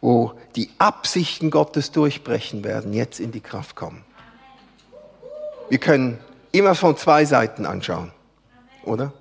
wo 0.00 0.32
die 0.56 0.70
Absichten 0.78 1.50
Gottes 1.50 1.92
durchbrechen 1.92 2.64
werden, 2.64 2.92
jetzt 2.92 3.20
in 3.20 3.32
die 3.32 3.40
Kraft 3.40 3.76
kommen. 3.76 4.04
Wir 5.68 5.78
können 5.78 6.18
immer 6.52 6.74
von 6.74 6.96
zwei 6.96 7.24
Seiten 7.24 7.66
anschauen, 7.66 8.12
oder? 8.84 9.12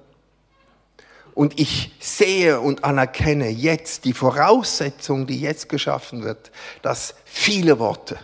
Und 1.38 1.60
ich 1.60 1.92
sehe 2.00 2.60
und 2.60 2.84
anerkenne 2.84 3.48
jetzt 3.50 4.06
die 4.06 4.14
Voraussetzung, 4.14 5.28
die 5.28 5.40
jetzt 5.40 5.70
geschaffen 5.70 6.24
wird, 6.24 6.50
dass 6.82 7.14
viele 7.26 7.78
Worte 7.78 8.18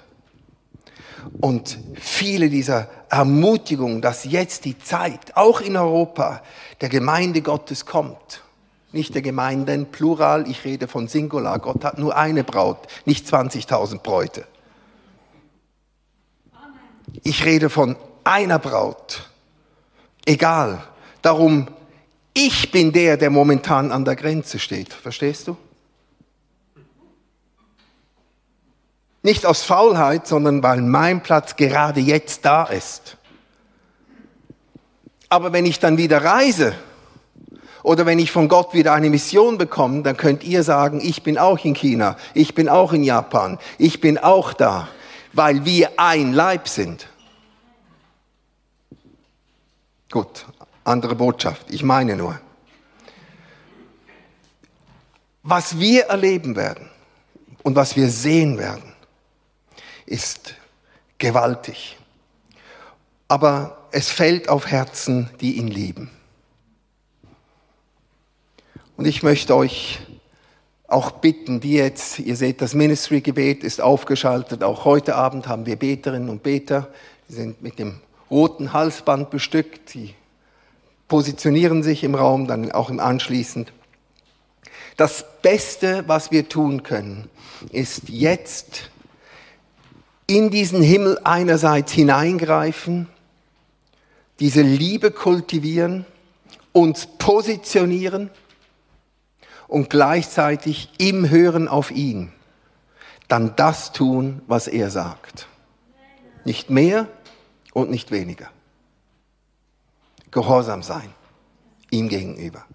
und 1.40 1.78
viele 1.94 2.50
dieser 2.50 2.90
Ermutigungen, 3.10 4.02
dass 4.02 4.24
jetzt 4.24 4.66
die 4.66 4.80
Zeit, 4.80 5.38
auch 5.38 5.62
in 5.62 5.78
Europa, 5.78 6.42
der 6.82 6.90
Gemeinde 6.90 7.44
Gottes 7.44 7.86
kommt. 7.86 8.42
Nicht 8.94 9.14
der 9.14 9.22
Gemeinden, 9.22 9.92
Plural, 9.92 10.50
ich 10.50 10.66
rede 10.66 10.88
von 10.88 11.08
Singular. 11.08 11.60
Gott 11.60 11.84
hat 11.84 12.00
nur 12.00 12.18
eine 12.18 12.44
Braut, 12.44 12.80
nicht 13.06 13.28
20.000 13.28 14.00
Bräute. 14.00 14.48
Ich 17.22 17.46
rede 17.46 17.70
von 17.70 17.96
einer 18.24 18.58
Braut. 18.58 19.30
Egal. 20.26 20.84
Darum, 21.22 21.68
ich 22.34 22.72
bin 22.72 22.92
der, 22.92 23.18
der 23.18 23.30
momentan 23.30 23.92
an 23.92 24.06
der 24.06 24.16
Grenze 24.16 24.60
steht. 24.60 24.94
Verstehst 24.94 25.48
du? 25.48 25.58
Nicht 29.22 29.46
aus 29.46 29.64
Faulheit, 29.64 30.28
sondern 30.28 30.62
weil 30.64 30.82
mein 30.82 31.24
Platz 31.24 31.56
gerade 31.56 32.02
jetzt 32.02 32.44
da 32.44 32.66
ist. 32.66 33.18
Aber 35.30 35.54
wenn 35.54 35.66
ich 35.66 35.80
dann 35.80 35.98
wieder 35.98 36.24
reise 36.24 36.76
oder 37.84 38.06
wenn 38.06 38.20
ich 38.20 38.32
von 38.32 38.50
Gott 38.50 38.74
wieder 38.74 38.94
eine 38.94 39.10
Mission 39.10 39.58
bekomme, 39.58 40.04
dann 40.04 40.18
könnt 40.18 40.44
ihr 40.44 40.64
sagen, 40.64 41.00
ich 41.02 41.24
bin 41.24 41.38
auch 41.38 41.64
in 41.64 41.74
China, 41.74 42.18
ich 42.34 42.54
bin 42.54 42.68
auch 42.68 42.94
in 42.94 43.04
Japan, 43.04 43.58
ich 43.78 44.02
bin 44.02 44.18
auch 44.18 44.54
da, 44.54 44.90
weil 45.32 45.66
wir 45.66 45.92
ein 45.98 46.34
Leib 46.34 46.68
sind. 46.68 47.08
Gut, 50.12 50.46
andere 50.84 51.16
Botschaft, 51.16 51.68
ich 51.70 51.84
meine 51.84 52.16
nur. 52.16 52.40
Was 55.42 55.80
wir 55.80 56.06
erleben 56.06 56.56
werden 56.56 56.90
und 57.64 57.76
was 57.76 57.96
wir 57.96 58.10
sehen 58.10 58.58
werden, 58.58 58.94
ist 60.06 60.56
gewaltig. 61.18 61.98
Aber 63.28 63.88
es 63.92 64.10
fällt 64.10 64.50
auf 64.50 64.68
Herzen, 64.68 65.30
die 65.42 65.58
ihn 65.58 65.68
lieben. 65.68 66.10
Und 68.96 69.06
ich 69.06 69.24
möchte 69.24 69.56
euch 69.56 70.00
auch 70.88 71.12
bitten, 71.12 71.60
die 71.60 71.74
jetzt, 71.74 72.20
ihr 72.20 72.36
seht, 72.36 72.62
das 72.62 72.74
Ministry-Gebet 72.74 73.64
ist 73.64 73.82
aufgeschaltet. 73.82 74.64
Auch 74.64 74.86
heute 74.86 75.16
Abend 75.16 75.48
haben 75.48 75.66
wir 75.66 75.76
Beterinnen 75.76 76.30
und 76.30 76.44
Beter, 76.44 76.90
die 77.28 77.34
sind 77.34 77.62
mit 77.62 77.80
dem 77.80 78.00
roten 78.30 78.74
Halsband 78.74 79.30
bestückt, 79.30 79.90
sie 79.90 80.14
positionieren 81.08 81.84
sich 81.84 82.04
im 82.04 82.16
Raum, 82.16 82.48
dann 82.48 82.72
auch 82.72 82.90
im 82.90 83.00
Anschließend. 83.00 83.72
Das 84.98 85.26
Beste, 85.42 86.04
was 86.08 86.32
wir 86.32 86.50
tun 86.50 86.84
können, 86.84 87.30
ist 87.72 88.10
jetzt 88.10 88.92
in 90.28 90.50
diesen 90.50 90.82
Himmel 90.82 91.20
einerseits 91.24 91.92
hineingreifen, 91.92 93.10
diese 94.40 94.62
Liebe 94.62 95.12
kultivieren, 95.12 96.06
uns 96.72 97.08
positionieren 97.18 98.30
und 99.68 99.90
gleichzeitig 99.90 100.90
im 100.98 101.30
Hören 101.30 101.68
auf 101.68 101.92
ihn 101.92 102.32
dann 103.34 103.56
das 103.56 103.92
tun, 103.94 104.44
was 104.46 104.68
er 104.68 104.92
sagt. 104.92 105.48
Nicht 106.46 106.70
mehr 106.70 107.08
und 107.74 107.90
nicht 107.90 108.12
weniger. 108.12 108.50
Gehorsam 110.34 110.84
sein 110.84 111.14
ihm 111.94 112.10
gegenüber. 112.10 112.66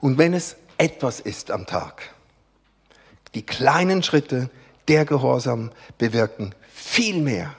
Und 0.00 0.18
wenn 0.18 0.34
es 0.34 0.56
etwas 0.78 1.20
ist 1.20 1.50
am 1.50 1.66
Tag, 1.66 2.14
die 3.34 3.44
kleinen 3.44 4.02
Schritte 4.02 4.50
der 4.88 5.04
Gehorsam 5.04 5.70
bewirken 5.98 6.54
viel 6.72 7.20
mehr 7.20 7.54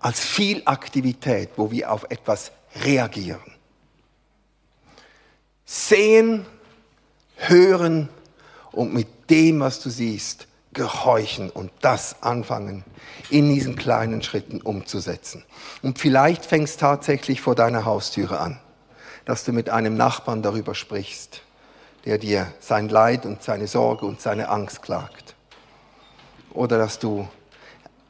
als 0.00 0.20
viel 0.20 0.62
Aktivität, 0.64 1.50
wo 1.56 1.70
wir 1.70 1.92
auf 1.92 2.06
etwas 2.08 2.52
reagieren. 2.82 3.52
Sehen, 5.66 6.46
hören 7.36 8.08
und 8.72 8.94
mit 8.94 9.28
dem, 9.28 9.60
was 9.60 9.80
du 9.80 9.90
siehst, 9.90 10.46
gehorchen 10.78 11.50
und 11.50 11.70
das 11.82 12.22
anfangen, 12.22 12.84
in 13.28 13.52
diesen 13.52 13.76
kleinen 13.76 14.22
Schritten 14.22 14.62
umzusetzen. 14.62 15.44
Und 15.82 15.98
vielleicht 15.98 16.46
fängst 16.46 16.80
tatsächlich 16.80 17.42
vor 17.42 17.54
deiner 17.54 17.84
Haustüre 17.84 18.38
an, 18.38 18.58
dass 19.26 19.44
du 19.44 19.52
mit 19.52 19.68
einem 19.68 19.96
Nachbarn 19.96 20.40
darüber 20.40 20.74
sprichst, 20.74 21.42
der 22.06 22.16
dir 22.16 22.50
sein 22.60 22.88
Leid 22.88 23.26
und 23.26 23.42
seine 23.42 23.66
Sorge 23.66 24.06
und 24.06 24.22
seine 24.22 24.48
Angst 24.48 24.80
klagt. 24.80 25.34
Oder 26.54 26.78
dass 26.78 26.98
du 26.98 27.28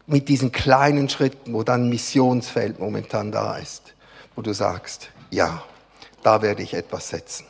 mit 0.07 0.29
diesen 0.29 0.53
kleinen 0.53 1.09
Schritten, 1.09 1.55
wo 1.55 1.65
dann 1.65 1.89
Missionsfeld 1.89 2.79
momentan 2.79 3.33
da 3.33 3.57
ist, 3.57 3.95
wo 4.37 4.43
du 4.43 4.53
sagst, 4.53 5.11
ja, 5.31 5.65
da 6.23 6.43
werde 6.43 6.63
ich 6.63 6.75
etwas 6.75 7.09
setzen. 7.09 7.48